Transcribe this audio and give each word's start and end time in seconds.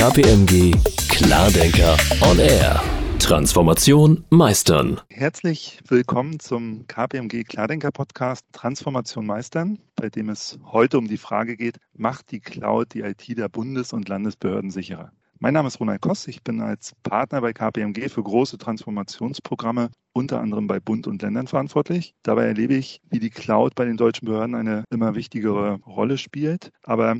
KPMG 0.00 0.72
Klardenker 1.10 1.94
on 2.22 2.38
Air. 2.38 2.82
Transformation 3.18 4.24
meistern. 4.30 4.98
Herzlich 5.10 5.78
willkommen 5.88 6.40
zum 6.40 6.86
KPMG 6.86 7.44
Klardenker 7.44 7.90
Podcast 7.90 8.46
Transformation 8.52 9.26
meistern, 9.26 9.78
bei 9.96 10.08
dem 10.08 10.30
es 10.30 10.58
heute 10.64 10.96
um 10.96 11.06
die 11.06 11.18
Frage 11.18 11.54
geht, 11.54 11.76
macht 11.92 12.30
die 12.30 12.40
Cloud 12.40 12.94
die 12.94 13.00
IT 13.00 13.28
der 13.36 13.50
Bundes- 13.50 13.92
und 13.92 14.08
Landesbehörden 14.08 14.70
sicherer? 14.70 15.12
Mein 15.38 15.52
Name 15.52 15.68
ist 15.68 15.78
Ronald 15.80 16.00
Koss. 16.00 16.28
Ich 16.28 16.42
bin 16.42 16.62
als 16.62 16.94
Partner 17.02 17.42
bei 17.42 17.52
KPMG 17.52 18.08
für 18.08 18.22
große 18.22 18.56
Transformationsprogramme 18.56 19.90
unter 20.14 20.40
anderem 20.40 20.66
bei 20.66 20.80
Bund 20.80 21.08
und 21.08 21.20
Ländern 21.20 21.46
verantwortlich. 21.46 22.14
Dabei 22.22 22.46
erlebe 22.46 22.72
ich, 22.72 23.02
wie 23.10 23.18
die 23.18 23.28
Cloud 23.28 23.74
bei 23.74 23.84
den 23.84 23.98
deutschen 23.98 24.24
Behörden 24.24 24.54
eine 24.54 24.84
immer 24.90 25.14
wichtigere 25.14 25.74
Rolle 25.86 26.16
spielt, 26.16 26.70
aber 26.84 27.16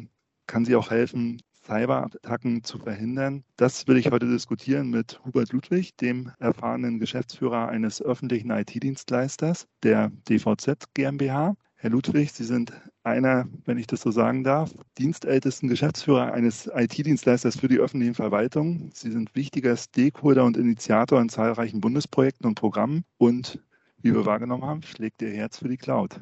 kann 0.47 0.65
sie 0.65 0.77
auch 0.77 0.91
helfen, 0.91 1.43
Cyberattacken 1.71 2.65
zu 2.65 2.79
verhindern. 2.79 3.45
Das 3.57 3.87
will 3.87 3.97
ich 3.97 4.11
heute 4.11 4.29
diskutieren 4.29 4.91
mit 4.91 5.21
Hubert 5.25 5.53
Ludwig, 5.53 5.97
dem 5.99 6.33
erfahrenen 6.41 6.99
Geschäftsführer 6.99 7.69
eines 7.69 8.03
öffentlichen 8.03 8.51
IT-Dienstleisters, 8.51 9.69
der 9.85 10.11
DVZ 10.29 10.93
GmbH. 10.95 11.55
Herr 11.77 11.91
Ludwig, 11.91 12.33
Sie 12.33 12.45
sind 12.45 12.73
einer, 13.05 13.47
wenn 13.67 13.79
ich 13.79 13.87
das 13.87 14.01
so 14.01 14.11
sagen 14.11 14.43
darf, 14.43 14.75
dienstältesten 14.99 15.69
Geschäftsführer 15.69 16.33
eines 16.33 16.69
IT-Dienstleisters 16.75 17.57
für 17.57 17.69
die 17.69 17.79
öffentliche 17.79 18.15
Verwaltung. 18.15 18.91
Sie 18.93 19.13
sind 19.13 19.37
wichtiger 19.37 19.77
Stakeholder 19.77 20.45
und 20.45 20.57
Initiator 20.57 21.21
in 21.21 21.29
zahlreichen 21.29 21.81
Bundesprojekten 21.81 22.47
und 22.47 22.57
Programmen 22.57 23.05
und, 23.17 23.61
wie 24.03 24.13
wir 24.13 24.27
wahrgenommen 24.27 24.65
haben, 24.65 24.83
schlägt 24.83 25.23
Ihr 25.23 25.31
Herz 25.31 25.59
für 25.59 25.69
die 25.69 25.77
Cloud. 25.77 26.21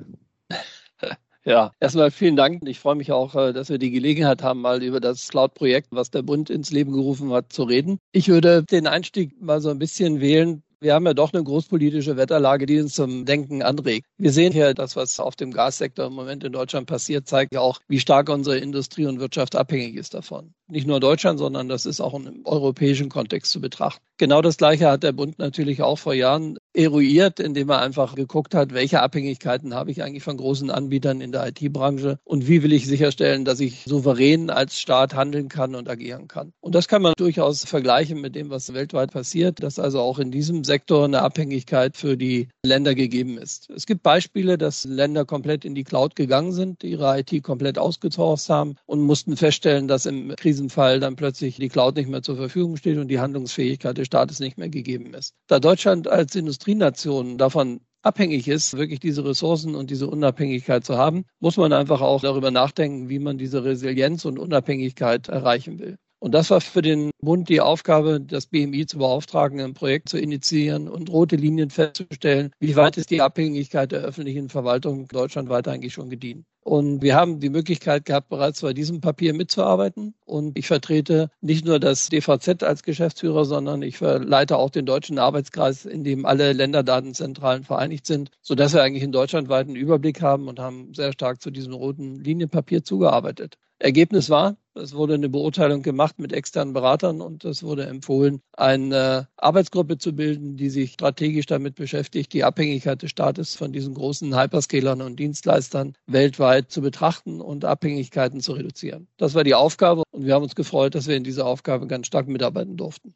Ja, 1.48 1.72
erstmal 1.80 2.10
vielen 2.10 2.36
Dank. 2.36 2.68
Ich 2.68 2.78
freue 2.78 2.94
mich 2.94 3.10
auch, 3.10 3.34
äh, 3.34 3.54
dass 3.54 3.70
wir 3.70 3.78
die 3.78 3.90
Gelegenheit 3.90 4.42
haben, 4.42 4.60
mal 4.60 4.82
über 4.82 5.00
das 5.00 5.28
Cloud-Projekt, 5.28 5.88
was 5.92 6.10
der 6.10 6.20
Bund 6.20 6.50
ins 6.50 6.70
Leben 6.70 6.92
gerufen 6.92 7.32
hat, 7.32 7.54
zu 7.54 7.62
reden. 7.62 7.98
Ich 8.12 8.28
würde 8.28 8.64
den 8.64 8.86
Einstieg 8.86 9.40
mal 9.40 9.62
so 9.62 9.70
ein 9.70 9.78
bisschen 9.78 10.20
wählen, 10.20 10.62
wir 10.80 10.92
haben 10.92 11.06
ja 11.06 11.14
doch 11.14 11.32
eine 11.32 11.42
großpolitische 11.42 12.18
Wetterlage, 12.18 12.66
die 12.66 12.78
uns 12.78 12.94
zum 12.94 13.24
Denken 13.24 13.62
anregt. 13.62 14.06
Wir 14.18 14.30
sehen 14.30 14.52
hier, 14.52 14.74
das, 14.74 14.94
was 14.94 15.18
auf 15.18 15.36
dem 15.36 15.50
Gassektor 15.50 16.06
im 16.06 16.12
Moment 16.12 16.44
in 16.44 16.52
Deutschland 16.52 16.86
passiert, 16.86 17.26
zeigt 17.26 17.54
ja 17.54 17.60
auch, 17.60 17.80
wie 17.88 17.98
stark 17.98 18.28
unsere 18.28 18.58
Industrie 18.58 19.06
und 19.06 19.18
Wirtschaft 19.18 19.56
abhängig 19.56 19.96
ist 19.96 20.12
davon. 20.14 20.52
Nicht 20.70 20.86
nur 20.86 21.00
Deutschland, 21.00 21.38
sondern 21.38 21.68
das 21.68 21.86
ist 21.86 22.00
auch 22.00 22.14
im 22.14 22.42
europäischen 22.44 23.08
Kontext 23.08 23.52
zu 23.52 23.60
betrachten. 23.60 24.02
Genau 24.18 24.42
das 24.42 24.56
Gleiche 24.56 24.90
hat 24.90 25.02
der 25.02 25.12
Bund 25.12 25.38
natürlich 25.38 25.80
auch 25.80 25.98
vor 25.98 26.12
Jahren 26.12 26.58
eruiert, 26.74 27.40
indem 27.40 27.70
er 27.70 27.80
einfach 27.80 28.14
geguckt 28.14 28.54
hat, 28.54 28.74
welche 28.74 29.00
Abhängigkeiten 29.00 29.74
habe 29.74 29.90
ich 29.90 30.02
eigentlich 30.02 30.22
von 30.22 30.36
großen 30.36 30.70
Anbietern 30.70 31.20
in 31.20 31.32
der 31.32 31.48
IT-Branche 31.48 32.18
und 32.24 32.46
wie 32.48 32.62
will 32.62 32.72
ich 32.72 32.86
sicherstellen, 32.86 33.44
dass 33.44 33.60
ich 33.60 33.84
souverän 33.84 34.50
als 34.50 34.78
Staat 34.78 35.14
handeln 35.14 35.48
kann 35.48 35.74
und 35.74 35.88
agieren 35.88 36.28
kann. 36.28 36.52
Und 36.60 36.74
das 36.74 36.86
kann 36.86 37.00
man 37.02 37.14
durchaus 37.16 37.64
vergleichen 37.64 38.20
mit 38.20 38.34
dem, 38.34 38.50
was 38.50 38.74
weltweit 38.74 39.12
passiert, 39.12 39.62
dass 39.62 39.78
also 39.78 40.00
auch 40.00 40.18
in 40.18 40.30
diesem 40.30 40.64
Sektor 40.64 41.04
eine 41.04 41.22
Abhängigkeit 41.22 41.96
für 41.96 42.16
die 42.16 42.48
Länder 42.64 42.94
gegeben 42.94 43.38
ist. 43.38 43.70
Es 43.70 43.86
gibt 43.86 44.02
Beispiele, 44.02 44.58
dass 44.58 44.84
Länder 44.84 45.24
komplett 45.24 45.64
in 45.64 45.74
die 45.74 45.84
Cloud 45.84 46.14
gegangen 46.16 46.52
sind, 46.52 46.84
ihre 46.84 47.20
IT 47.20 47.42
komplett 47.42 47.78
ausgetauscht 47.78 48.48
haben 48.48 48.76
und 48.86 49.00
mussten 49.00 49.36
feststellen, 49.36 49.88
dass 49.88 50.06
im 50.06 50.32
Krisenfall 50.58 50.98
dann 50.98 51.14
plötzlich 51.14 51.56
die 51.56 51.68
Cloud 51.68 51.94
nicht 51.94 52.08
mehr 52.08 52.22
zur 52.22 52.36
Verfügung 52.36 52.76
steht 52.76 52.98
und 52.98 53.06
die 53.06 53.20
Handlungsfähigkeit 53.20 53.96
des 53.96 54.08
Staates 54.08 54.40
nicht 54.40 54.58
mehr 54.58 54.68
gegeben 54.68 55.14
ist. 55.14 55.34
Da 55.46 55.60
Deutschland 55.60 56.08
als 56.08 56.34
Industrienation 56.34 57.38
davon 57.38 57.80
abhängig 58.02 58.48
ist, 58.48 58.76
wirklich 58.76 58.98
diese 58.98 59.24
Ressourcen 59.24 59.76
und 59.76 59.90
diese 59.90 60.08
Unabhängigkeit 60.08 60.84
zu 60.84 60.98
haben, 60.98 61.26
muss 61.38 61.56
man 61.56 61.72
einfach 61.72 62.00
auch 62.00 62.22
darüber 62.22 62.50
nachdenken, 62.50 63.08
wie 63.08 63.20
man 63.20 63.38
diese 63.38 63.64
Resilienz 63.64 64.24
und 64.24 64.40
Unabhängigkeit 64.40 65.28
erreichen 65.28 65.78
will. 65.78 65.96
Und 66.20 66.32
das 66.32 66.50
war 66.50 66.60
für 66.60 66.82
den 66.82 67.10
Bund 67.20 67.48
die 67.48 67.60
Aufgabe, 67.60 68.20
das 68.20 68.46
BMI 68.46 68.86
zu 68.86 68.98
beauftragen, 68.98 69.60
ein 69.60 69.74
Projekt 69.74 70.08
zu 70.08 70.18
initiieren 70.18 70.88
und 70.88 71.10
rote 71.10 71.36
Linien 71.36 71.70
festzustellen, 71.70 72.50
wie 72.58 72.74
weit 72.74 72.96
ist 72.96 73.10
die 73.10 73.22
Abhängigkeit 73.22 73.92
der 73.92 74.00
öffentlichen 74.00 74.48
Verwaltung 74.48 75.06
deutschlandweit 75.06 75.68
eigentlich 75.68 75.92
schon 75.92 76.10
gedient. 76.10 76.44
Und 76.68 77.00
wir 77.00 77.16
haben 77.16 77.40
die 77.40 77.48
Möglichkeit 77.48 78.04
gehabt, 78.04 78.28
bereits 78.28 78.60
bei 78.60 78.74
diesem 78.74 79.00
Papier 79.00 79.32
mitzuarbeiten. 79.32 80.14
Und 80.26 80.58
ich 80.58 80.66
vertrete 80.66 81.30
nicht 81.40 81.64
nur 81.64 81.80
das 81.80 82.10
DVZ 82.10 82.62
als 82.62 82.82
Geschäftsführer, 82.82 83.46
sondern 83.46 83.80
ich 83.80 83.98
leite 84.00 84.58
auch 84.58 84.68
den 84.68 84.84
deutschen 84.84 85.18
Arbeitskreis, 85.18 85.86
in 85.86 86.04
dem 86.04 86.26
alle 86.26 86.52
Länderdatenzentralen 86.52 87.64
vereinigt 87.64 88.04
sind, 88.04 88.32
sodass 88.42 88.74
wir 88.74 88.82
eigentlich 88.82 89.02
in 89.02 89.12
Deutschland 89.12 89.48
weiten 89.48 89.76
Überblick 89.76 90.20
haben 90.20 90.46
und 90.46 90.60
haben 90.60 90.92
sehr 90.92 91.14
stark 91.14 91.40
zu 91.40 91.50
diesem 91.50 91.72
roten 91.72 92.16
Linienpapier 92.16 92.84
zugearbeitet. 92.84 93.56
Ergebnis 93.80 94.28
war, 94.28 94.56
es 94.74 94.94
wurde 94.94 95.14
eine 95.14 95.28
Beurteilung 95.28 95.82
gemacht 95.82 96.18
mit 96.18 96.32
externen 96.32 96.72
Beratern 96.72 97.20
und 97.20 97.44
es 97.44 97.62
wurde 97.62 97.86
empfohlen, 97.86 98.40
eine 98.56 99.28
Arbeitsgruppe 99.36 99.98
zu 99.98 100.14
bilden, 100.14 100.56
die 100.56 100.70
sich 100.70 100.92
strategisch 100.92 101.46
damit 101.46 101.74
beschäftigt, 101.74 102.32
die 102.32 102.44
Abhängigkeit 102.44 103.02
des 103.02 103.10
Staates 103.10 103.56
von 103.56 103.72
diesen 103.72 103.94
großen 103.94 104.38
Hyperscalern 104.38 105.02
und 105.02 105.18
Dienstleistern 105.18 105.94
weltweit 106.06 106.70
zu 106.70 106.80
betrachten 106.80 107.40
und 107.40 107.64
Abhängigkeiten 107.64 108.40
zu 108.40 108.52
reduzieren. 108.52 109.08
Das 109.16 109.34
war 109.34 109.44
die 109.44 109.54
Aufgabe 109.54 110.02
und 110.10 110.26
wir 110.26 110.34
haben 110.34 110.44
uns 110.44 110.54
gefreut, 110.54 110.94
dass 110.94 111.06
wir 111.06 111.16
in 111.16 111.24
dieser 111.24 111.46
Aufgabe 111.46 111.86
ganz 111.86 112.06
stark 112.06 112.28
mitarbeiten 112.28 112.76
durften. 112.76 113.14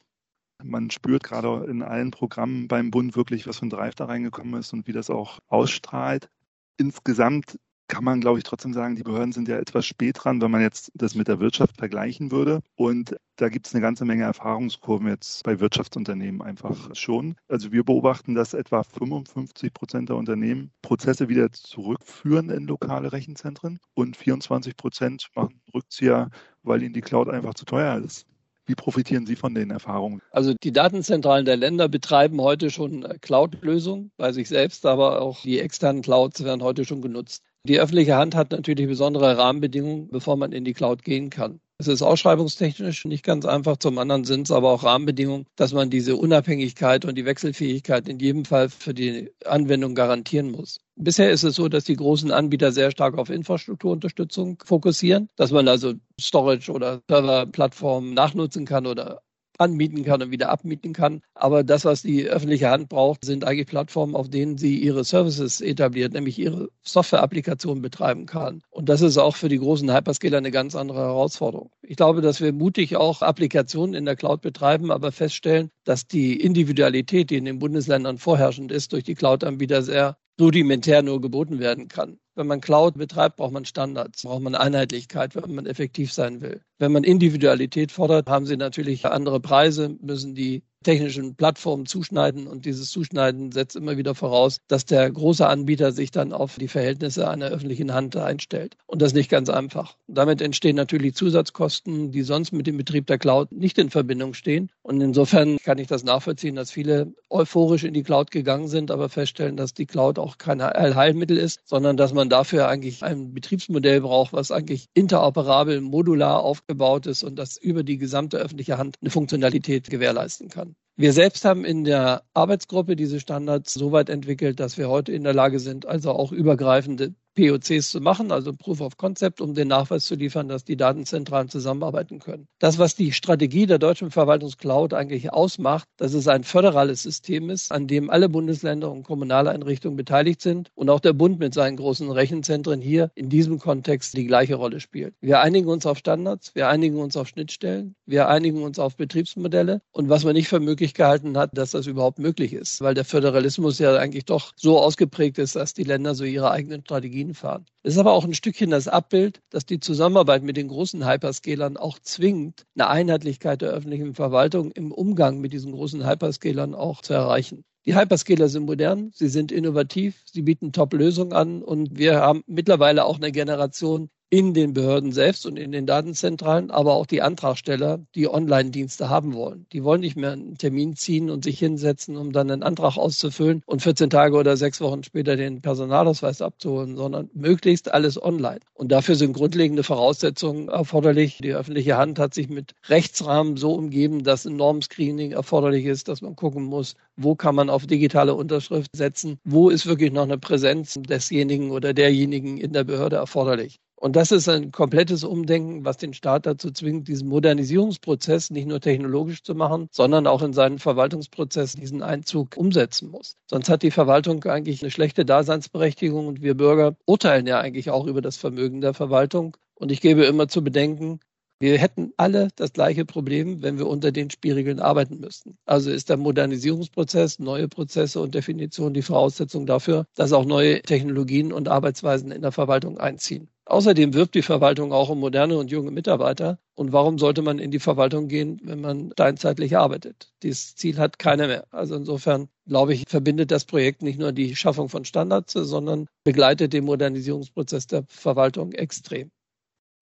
Man 0.62 0.91
spürt 0.91 1.25
gerade 1.25 1.67
in 1.69 1.83
allen 1.83 2.12
Programmen 2.12 2.69
beim 2.69 2.93
Bund 2.93 3.17
wirklich, 3.17 3.49
was 3.49 3.59
für 3.59 3.67
ein 3.67 3.71
Drive 3.71 3.97
da 3.97 4.05
reingekommen 4.05 4.61
ist 4.61 4.73
und 4.73 4.87
wie 4.87 4.93
das 4.93 5.11
auch 5.11 5.41
ausstrahlt. 5.49 6.29
Insgesamt 6.77 7.59
kann 7.93 8.05
man, 8.05 8.23
glaube 8.23 8.39
ich, 8.39 8.45
trotzdem 8.45 8.73
sagen, 8.73 8.97
die 8.97 9.03
Behörden 9.03 9.33
sind 9.33 9.49
ja 9.49 9.59
etwas 9.59 9.85
spät 9.85 10.17
dran, 10.19 10.41
wenn 10.41 10.51
man 10.51 10.63
jetzt 10.63 10.91
das 10.95 11.15
mit 11.15 11.29
der 11.29 11.41
Wirtschaft 11.41 11.77
vergleichen 11.77 12.31
würde. 12.33 12.63
Und 12.75 13.17
da 13.37 13.51
gibt 13.51 13.67
es 13.67 13.75
eine 13.75 13.83
ganze 13.83 14.07
Menge 14.07 14.25
Erfahrungskurven 14.25 15.09
jetzt 15.09 15.45
bei 15.45 15.61
Wirtschaftsunternehmen 15.61 16.41
einfach 16.41 16.95
schon. 16.95 17.35
Also 17.49 17.71
wir 17.71 17.85
beobachten, 17.85 18.35
dass 18.35 18.55
etwa 18.55 18.83
55 18.83 19.75
Prozent 19.75 20.09
der 20.09 20.17
Unternehmen 20.17 20.71
Prozesse 20.81 21.29
wieder 21.29 21.53
zurückführen 21.53 22.49
in 22.49 22.67
lokale 22.67 23.13
Rechenzentren 23.13 23.79
und 23.93 24.17
24 24.17 24.75
Prozent 24.75 25.29
machen 25.35 25.61
Rückzieher, 25.75 26.31
weil 26.63 26.83
ihnen 26.83 26.95
die 26.95 27.03
Cloud 27.03 27.29
einfach 27.29 27.53
zu 27.53 27.67
teuer 27.67 27.99
ist. 27.99 28.25
Wie 28.65 28.75
profitieren 28.75 29.27
Sie 29.27 29.37
von 29.37 29.55
den 29.55 29.71
Erfahrungen? 29.71 30.23
Also 30.31 30.55
die 30.55 30.73
Datenzentralen 30.73 31.45
der 31.45 31.57
Länder 31.57 31.89
betreiben 31.89 32.41
heute 32.41 32.71
schon 32.71 33.07
Cloud-Lösungen 33.21 34.13
bei 34.17 34.33
sich 34.33 34.49
selbst, 34.49 34.87
aber 34.87 35.21
auch 35.21 35.43
die 35.43 35.59
externen 35.59 36.01
Clouds 36.01 36.43
werden 36.43 36.63
heute 36.63 36.85
schon 36.87 37.03
genutzt. 37.03 37.43
Die 37.65 37.78
öffentliche 37.78 38.17
Hand 38.17 38.34
hat 38.34 38.50
natürlich 38.50 38.89
besondere 38.89 39.39
Rahmenbedingungen, 39.39 40.09
bevor 40.09 40.37
man 40.37 40.50
in 40.50 40.65
die 40.65 40.73
Cloud 40.73 41.05
gehen 41.05 41.31
kann. 41.31 41.61
Es 41.78 41.87
ist 41.87 42.03
ausschreibungstechnisch 42.03 43.05
nicht 43.05 43.25
ganz 43.25 43.45
einfach, 43.45 43.77
zum 43.77 43.99
anderen 43.99 44.25
sind 44.25 44.49
es 44.49 44.50
aber 44.50 44.71
auch 44.71 44.83
Rahmenbedingungen, 44.83 45.47
dass 45.55 45.73
man 45.73 45.89
diese 45.89 46.17
Unabhängigkeit 46.17 47.05
und 47.05 47.17
die 47.17 47.25
Wechselfähigkeit 47.25 48.09
in 48.09 48.19
jedem 48.19 48.45
Fall 48.45 48.69
für 48.69 48.95
die 48.95 49.31
Anwendung 49.45 49.95
garantieren 49.95 50.50
muss. 50.50 50.78
Bisher 50.97 51.31
ist 51.31 51.45
es 51.45 51.55
so, 51.55 51.69
dass 51.69 51.84
die 51.84 51.97
großen 51.97 52.33
Anbieter 52.33 52.73
sehr 52.73 52.91
stark 52.91 53.17
auf 53.17 53.31
Infrastrukturunterstützung 53.31 54.62
fokussieren, 54.65 55.29
dass 55.37 55.53
man 55.53 55.69
also 55.69 55.94
Storage 56.21 56.71
oder 56.71 57.00
Serverplattformen 57.09 58.12
nachnutzen 58.15 58.65
kann 58.65 58.87
oder 58.87 59.23
anmieten 59.62 60.05
kann 60.05 60.23
und 60.23 60.31
wieder 60.31 60.50
abmieten 60.50 60.93
kann. 60.93 61.23
Aber 61.34 61.65
das, 61.65 61.84
was 61.84 62.03
die 62.03 62.28
öffentliche 62.28 62.71
Hand 62.71 62.89
braucht, 62.89 63.25
sind 63.25 63.45
eigentlich 63.45 63.69
Plattformen, 63.69 64.15
auf 64.15 64.28
denen 64.28 64.59
sie 64.59 64.78
ihre 64.78 65.05
Services 65.05 65.61
etabliert, 65.61 66.12
nämlich 66.12 66.39
ihre 66.39 66.69
Software-Applikationen 66.83 67.83
betreiben 67.83 68.27
kann. 68.27 68.62
Und 68.71 68.89
das 68.89 69.00
ist 69.00 69.19
auch 69.19 69.37
für 69.37 69.49
die 69.49 69.59
großen 69.59 69.95
Hyperscaler 69.95 70.39
eine 70.39 70.50
ganz 70.50 70.75
andere 70.75 71.00
Herausforderung. 71.00 71.71
Ich 71.83 71.97
glaube, 71.97 72.21
dass 72.21 72.41
wir 72.41 72.53
mutig 72.53 72.97
auch 72.97 73.23
Applikationen 73.23 73.95
in 73.95 74.05
der 74.05 74.17
Cloud 74.17 74.41
betreiben, 74.41 74.91
aber 74.91 75.12
feststellen, 75.12 75.71
dass 75.84 76.06
die 76.06 76.41
Individualität, 76.41 77.31
die 77.31 77.37
in 77.37 77.44
den 77.44 77.59
Bundesländern 77.59 78.19
vorherrschend 78.19 78.73
ist, 78.73 78.93
durch 78.93 79.05
die 79.05 79.15
Cloud-Anbieter 79.15 79.83
sehr 79.83 80.17
rudimentär 80.41 81.03
nur 81.03 81.21
geboten 81.21 81.59
werden 81.59 81.89
kann. 81.89 82.19
Wenn 82.34 82.47
man 82.47 82.60
Cloud 82.60 82.94
betreibt, 82.94 83.37
braucht 83.37 83.53
man 83.53 83.65
Standards, 83.65 84.22
braucht 84.22 84.43
man 84.43 84.54
Einheitlichkeit, 84.54 85.37
wenn 85.37 85.54
man 85.54 85.66
effektiv 85.66 86.12
sein 86.12 86.41
will. 86.41 86.62
Wenn 86.78 86.93
man 86.93 87.04
Individualität 87.04 87.93
fordert, 87.93 88.28
haben 88.28 88.47
sie 88.47 88.56
natürlich 88.56 89.06
andere 89.06 89.38
Preise, 89.40 89.96
müssen 90.00 90.34
die 90.34 90.62
technischen 90.82 91.37
Plattformen 91.37 91.87
zuschneiden 91.87 92.49
und 92.49 92.64
dieses 92.64 92.90
Zuschneiden 92.90 93.52
setzt 93.52 93.76
immer 93.76 93.96
wieder 93.96 94.14
voraus, 94.14 94.58
dass 94.67 94.84
der 94.84 95.08
große 95.11 95.46
Anbieter 95.46 95.93
sich 95.93 96.11
dann 96.11 96.32
auf 96.32 96.56
die 96.56 96.67
Verhältnisse 96.67 97.29
einer 97.29 97.46
öffentlichen 97.46 97.94
Hand 97.94 98.17
einstellt. 98.17 98.76
Und 98.87 99.00
das 99.00 99.11
ist 99.12 99.17
nicht 99.17 99.31
ganz 99.31 99.49
einfach. 99.49 99.96
Damit 100.08 100.43
entstehen 100.43 100.75
natürlich 100.75 101.14
Zusatzkosten, 101.14 102.11
die 102.11 102.23
sonst 102.23 102.52
mit 102.52 102.67
dem 102.67 102.76
Betrieb 102.76 103.06
der 103.06 103.19
Cloud 103.19 103.52
nicht 103.52 103.78
in 103.78 103.90
Verbindung 103.90 104.35
stehen. 104.35 104.70
Und 104.82 105.00
insofern 105.00 105.58
kann 105.58 105.78
ich 105.78 105.87
das 105.87 106.02
nachvollziehen, 106.02 106.56
dass 106.56 106.73
viele 106.73 107.12
euphorisch 107.31 107.85
in 107.85 107.94
die 107.94 108.02
Cloud 108.02 108.32
gegangen 108.32 108.67
sind, 108.67 108.90
aber 108.90 109.08
feststellen, 109.08 109.56
dass 109.56 109.75
die 109.75 109.87
Cloud 109.87 110.19
auch 110.19 110.38
kein 110.38 110.61
Heilmittel 110.62 111.37
ist, 111.37 111.61
sondern 111.64 111.96
dass 111.96 112.12
man 112.12 112.22
dafür 112.29 112.69
eigentlich 112.69 113.03
ein 113.03 113.33
Betriebsmodell 113.35 114.01
braucht, 114.01 114.33
was 114.33 114.51
eigentlich 114.51 114.87
interoperabel, 114.95 115.81
modular 115.81 116.43
aufgebaut 116.43 117.07
ist 117.07 117.23
und 117.25 117.37
das 117.37 117.57
über 117.57 117.83
die 117.83 117.99
gesamte 117.99 118.39
öffentliche 118.39 118.79
Hand 118.79 118.97
eine 119.01 119.11
Funktionalität 119.11 119.91
gewährleisten 119.91 120.49
kann. 120.49 120.75
Wir 120.97 121.13
selbst 121.15 121.45
haben 121.45 121.65
in 121.65 121.85
der 121.85 122.23
Arbeitsgruppe 122.35 122.97
diese 122.97 123.19
Standards 123.19 123.73
so 123.73 123.93
weit 123.93 124.11
entwickelt, 124.11 124.61
dass 124.61 124.77
wir 124.77 124.91
heute 124.91 125.13
in 125.13 125.25
der 125.25 125.33
Lage 125.33 125.59
sind, 125.59 125.87
also 125.87 126.13
auch 126.13 126.33
übergreifende 126.33 127.15
POCs 127.34 127.90
zu 127.90 128.00
machen, 128.00 128.31
also 128.31 128.52
Proof 128.52 128.81
of 128.81 128.96
Concept, 128.96 129.40
um 129.40 129.55
den 129.55 129.69
Nachweis 129.69 130.05
zu 130.05 130.14
liefern, 130.14 130.49
dass 130.49 130.64
die 130.64 130.76
Datenzentralen 130.76 131.49
zusammenarbeiten 131.49 132.19
können. 132.19 132.46
Das, 132.58 132.79
was 132.79 132.94
die 132.94 133.12
Strategie 133.12 133.67
der 133.67 133.79
deutschen 133.79 134.11
Verwaltungscloud 134.11 134.94
eigentlich 134.94 135.32
ausmacht, 135.32 135.88
dass 135.96 136.14
es 136.14 136.29
ein 136.29 136.44
föderales 136.44 137.02
System 137.02 137.50
ist, 137.50 137.73
an 137.73 137.87
dem 137.87 138.11
alle 138.11 138.29
Bundesländer 138.29 138.90
und 138.90 139.02
kommunale 139.02 139.50
Einrichtungen 139.50 139.96
beteiligt 139.96 140.43
sind 140.43 140.70
und 140.75 140.90
auch 140.90 141.00
der 141.00 141.12
Bund 141.12 141.38
mit 141.38 141.55
seinen 141.55 141.76
großen 141.76 142.11
Rechenzentren 142.11 142.81
hier 142.81 143.11
in 143.14 143.29
diesem 143.29 143.58
Kontext 143.58 144.17
die 144.17 144.26
gleiche 144.26 144.56
Rolle 144.56 144.81
spielt. 144.81 145.14
Wir 145.20 145.40
einigen 145.40 145.69
uns 145.69 145.87
auf 145.87 145.99
Standards, 145.99 146.55
wir 146.55 146.69
einigen 146.69 146.99
uns 146.99 147.17
auf 147.17 147.28
Schnittstellen, 147.28 147.94
wir 148.06 148.28
einigen 148.28 148.62
uns 148.62 148.78
auf 148.78 148.96
Betriebsmodelle 148.96 149.81
und 149.93 150.08
was 150.08 150.25
man 150.25 150.35
nicht 150.35 150.49
für 150.49 150.61
möglich 150.61 150.94
gehalten 150.94 151.37
hat, 151.38 151.56
dass 151.56 151.70
das 151.70 151.87
überhaupt 151.87 152.19
möglich 152.19 152.52
ist, 152.52 152.81
weil 152.81 152.94
der 152.94 153.05
Föderalismus 153.05 153.78
ja 153.78 153.96
eigentlich 153.96 154.25
doch 154.25 154.52
so 154.56 154.78
ausgeprägt 154.78 155.38
ist, 155.38 155.56
dass 155.56 155.75
die 155.75 155.85
Länder 155.85 156.14
so 156.14 156.25
ihre 156.25 156.50
eigenen 156.50 156.82
Strategien 156.82 157.22
fahren. 157.31 157.65
Es 157.83 157.95
ist 157.95 157.99
aber 157.99 158.13
auch 158.13 158.25
ein 158.25 158.35
Stückchen 158.35 158.71
das 158.71 158.89
Abbild, 158.89 159.41
dass 159.51 159.67
die 159.67 159.81
Zusammenarbeit 159.81 160.43
mit 160.43 160.57
den 160.57 160.69
großen 160.69 161.09
Hyperscalern 161.09 161.77
auch 161.77 161.99
zwingt, 161.99 162.67
eine 162.75 162.89
Einheitlichkeit 162.89 163.63
der 163.63 163.71
öffentlichen 163.71 164.15
Verwaltung 164.15 164.73
im 164.73 164.93
Umgang 164.93 165.41
mit 165.41 165.53
diesen 165.53 165.73
großen 165.73 166.07
Hyperscalern 166.09 166.75
auch 166.75 167.01
zu 167.03 167.15
erreichen. 167.15 167.65
Die 167.85 167.97
Hyperscaler 167.97 168.49
sind 168.49 168.67
modern, 168.67 169.11
sie 169.13 169.29
sind 169.29 169.51
innovativ, 169.51 170.23
sie 170.25 170.43
bieten 170.43 170.73
Top-Lösungen 170.73 171.33
an 171.33 171.63
und 171.63 171.99
wir 171.99 172.21
haben 172.21 172.45
mittlerweile 172.47 173.05
auch 173.05 173.17
eine 173.17 173.33
Generation, 173.33 174.09
in 174.32 174.55
den 174.55 174.73
Behörden 174.73 175.12
selbst 175.12 175.44
und 175.44 175.58
in 175.58 175.73
den 175.73 175.84
Datenzentralen, 175.84 176.70
aber 176.70 176.94
auch 176.94 177.05
die 177.05 177.20
Antragsteller, 177.20 178.00
die 178.14 178.31
Online-Dienste 178.31 179.11
haben 179.11 179.34
wollen. 179.34 179.67
Die 179.75 179.84
wollen 179.84 180.00
nicht 180.00 180.17
mehr 180.17 180.32
einen 180.32 180.56
Termin 180.56 180.96
ziehen 180.96 181.29
und 181.29 181.44
sich 181.44 181.58
hinsetzen, 181.58 182.17
um 182.17 182.32
dann 182.32 182.50
einen 182.50 182.62
Antrag 182.62 182.96
auszufüllen 182.96 183.62
und 183.67 183.82
14 183.82 184.08
Tage 184.08 184.34
oder 184.34 184.56
sechs 184.56 184.81
Wochen 184.81 185.05
später 185.05 185.37
den 185.37 185.61
Personalausweis 185.61 186.40
abzuholen, 186.40 186.96
sondern 186.96 187.29
möglichst 187.34 187.93
alles 187.93 188.23
online. 188.23 188.61
Und 188.73 188.90
dafür 188.90 189.17
sind 189.17 189.34
grundlegende 189.34 189.82
Voraussetzungen 189.82 190.69
erforderlich. 190.70 191.37
Die 191.43 191.52
öffentliche 191.52 191.99
Hand 191.99 192.19
hat 192.19 192.32
sich 192.32 192.49
mit 192.49 192.73
Rechtsrahmen 192.88 193.58
so 193.58 193.75
umgeben, 193.75 194.25
dass 194.25 194.46
ein 194.46 194.56
Normscreening 194.56 195.32
erforderlich 195.32 195.85
ist, 195.85 196.08
dass 196.08 196.23
man 196.23 196.37
gucken 196.37 196.64
muss, 196.64 196.94
wo 197.19 197.35
kann 197.35 197.55
man 197.55 197.69
auf 197.69 197.87
digitale 197.87 198.35
Unterschrift 198.35 198.96
setzen, 198.96 199.38
wo 199.44 199.69
ist 199.69 199.85
wirklich 199.85 200.11
noch 200.11 200.23
eine 200.23 200.38
Präsenz 200.38 200.99
desjenigen 201.06 201.70
oder 201.70 201.93
derjenigen 201.93 202.56
in 202.56 202.73
der 202.73 202.85
Behörde 202.85 203.17
erforderlich. 203.17 203.78
Und 204.02 204.16
das 204.16 204.32
ist 204.32 204.49
ein 204.49 204.72
komplettes 204.72 205.22
Umdenken, 205.22 205.84
was 205.84 205.96
den 205.96 206.12
Staat 206.12 206.44
dazu 206.44 206.72
zwingt, 206.72 207.06
diesen 207.06 207.28
Modernisierungsprozess 207.28 208.50
nicht 208.50 208.66
nur 208.66 208.81
technologisch 208.81 209.44
zu 209.44 209.54
machen, 209.54 209.87
sondern 209.93 210.26
auch 210.26 210.43
in 210.43 210.52
seinen 210.52 210.81
Verwaltungsprozess 210.81 211.75
diesen 211.75 212.02
Einzug 212.02 212.56
umsetzen 212.56 213.10
muss. 213.10 213.37
Sonst 213.49 213.69
hat 213.69 213.84
die 213.84 213.93
Verwaltung 213.93 214.43
eigentlich 214.43 214.82
eine 214.82 214.90
schlechte 214.90 215.25
Daseinsberechtigung 215.25 216.26
und 216.26 216.43
wir 216.43 216.56
Bürger 216.56 216.96
urteilen 217.06 217.46
ja 217.46 217.60
eigentlich 217.60 217.90
auch 217.90 218.08
über 218.08 218.20
das 218.20 218.37
Vermögen 218.37 218.81
der 218.81 218.93
Verwaltung. 218.93 219.56
Und 219.76 219.93
ich 219.93 220.00
gebe 220.00 220.25
immer 220.25 220.49
zu 220.49 220.64
bedenken, 220.64 221.20
wir 221.60 221.78
hätten 221.78 222.12
alle 222.16 222.49
das 222.56 222.72
gleiche 222.72 223.04
Problem, 223.04 223.62
wenn 223.62 223.78
wir 223.78 223.87
unter 223.87 224.10
den 224.10 224.31
Spielregeln 224.31 224.81
arbeiten 224.81 225.20
müssten. 225.20 225.58
Also 225.64 225.93
ist 225.93 226.10
der 226.10 226.16
Modernisierungsprozess, 226.16 227.38
neue 227.38 227.69
Prozesse 227.69 228.19
und 228.19 228.34
Definitionen 228.34 228.94
die 228.94 229.02
Voraussetzung 229.02 229.64
dafür, 229.64 230.06
dass 230.16 230.32
auch 230.32 230.44
neue 230.44 230.82
Technologien 230.82 231.52
und 231.52 231.69
Arbeitsweisen 231.69 232.32
in 232.32 232.43
der 232.43 232.50
Verwaltung 232.50 232.99
einziehen. 232.99 233.51
Außerdem 233.64 234.12
wirbt 234.14 234.35
die 234.35 234.43
Verwaltung 234.43 234.93
auch 234.93 235.09
um 235.09 235.20
moderne 235.20 235.56
und 235.56 235.70
junge 235.70 235.91
Mitarbeiter. 235.91 236.59
Und 236.75 236.93
warum 236.93 237.19
sollte 237.19 237.43
man 237.43 237.59
in 237.59 237.70
die 237.70 237.79
Verwaltung 237.79 238.29
gehen, 238.29 238.61
wenn 238.64 238.81
man 238.81 239.12
steinzeitlich 239.12 239.76
arbeitet? 239.76 240.32
Dieses 240.43 240.75
Ziel 240.75 240.99
hat 240.99 241.19
keiner 241.19 241.47
mehr. 241.47 241.67
Also 241.70 241.94
insofern, 241.94 242.49
glaube 242.67 242.94
ich, 242.94 243.05
verbindet 243.09 243.50
das 243.50 243.64
Projekt 243.64 244.03
nicht 244.03 244.19
nur 244.19 244.32
die 244.32 244.56
Schaffung 244.56 244.88
von 244.88 245.05
Standards, 245.05 245.53
sondern 245.53 246.09
begleitet 246.25 246.73
den 246.73 246.85
Modernisierungsprozess 246.85 247.87
der 247.87 248.05
Verwaltung 248.09 248.73
extrem. 248.73 249.31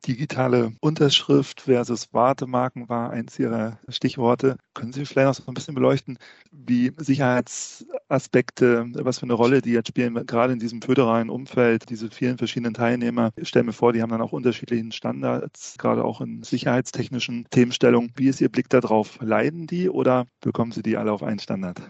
Digitale 0.06 0.72
Unterschrift 0.80 1.62
versus 1.62 2.12
Wartemarken 2.12 2.88
war 2.88 3.10
eins 3.10 3.38
Ihrer 3.38 3.78
Stichworte. 3.88 4.56
Können 4.74 4.92
Sie 4.92 5.04
vielleicht 5.04 5.26
noch 5.26 5.34
so 5.34 5.50
ein 5.50 5.54
bisschen 5.54 5.74
beleuchten, 5.74 6.18
wie 6.50 6.92
Sicherheitsaspekte, 6.96 8.86
was 8.94 9.18
für 9.18 9.24
eine 9.24 9.34
Rolle 9.34 9.60
die 9.60 9.72
jetzt 9.72 9.88
spielen, 9.88 10.14
gerade 10.26 10.52
in 10.52 10.58
diesem 10.58 10.80
föderalen 10.80 11.28
Umfeld, 11.28 11.90
diese 11.90 12.10
vielen 12.10 12.38
verschiedenen 12.38 12.74
Teilnehmer. 12.74 13.30
Ich 13.36 13.48
stelle 13.48 13.64
mir 13.64 13.72
vor, 13.72 13.92
die 13.92 14.00
haben 14.00 14.10
dann 14.10 14.22
auch 14.22 14.32
unterschiedlichen 14.32 14.92
Standards, 14.92 15.76
gerade 15.78 16.04
auch 16.04 16.20
in 16.20 16.42
sicherheitstechnischen 16.42 17.46
Themenstellungen. 17.50 18.12
Wie 18.16 18.28
ist 18.28 18.40
Ihr 18.40 18.48
Blick 18.48 18.68
darauf? 18.70 19.18
Leiden 19.20 19.66
die 19.66 19.90
oder 19.90 20.26
bekommen 20.40 20.72
Sie 20.72 20.82
die 20.82 20.96
alle 20.96 21.12
auf 21.12 21.22
einen 21.22 21.40
Standard? 21.40 21.80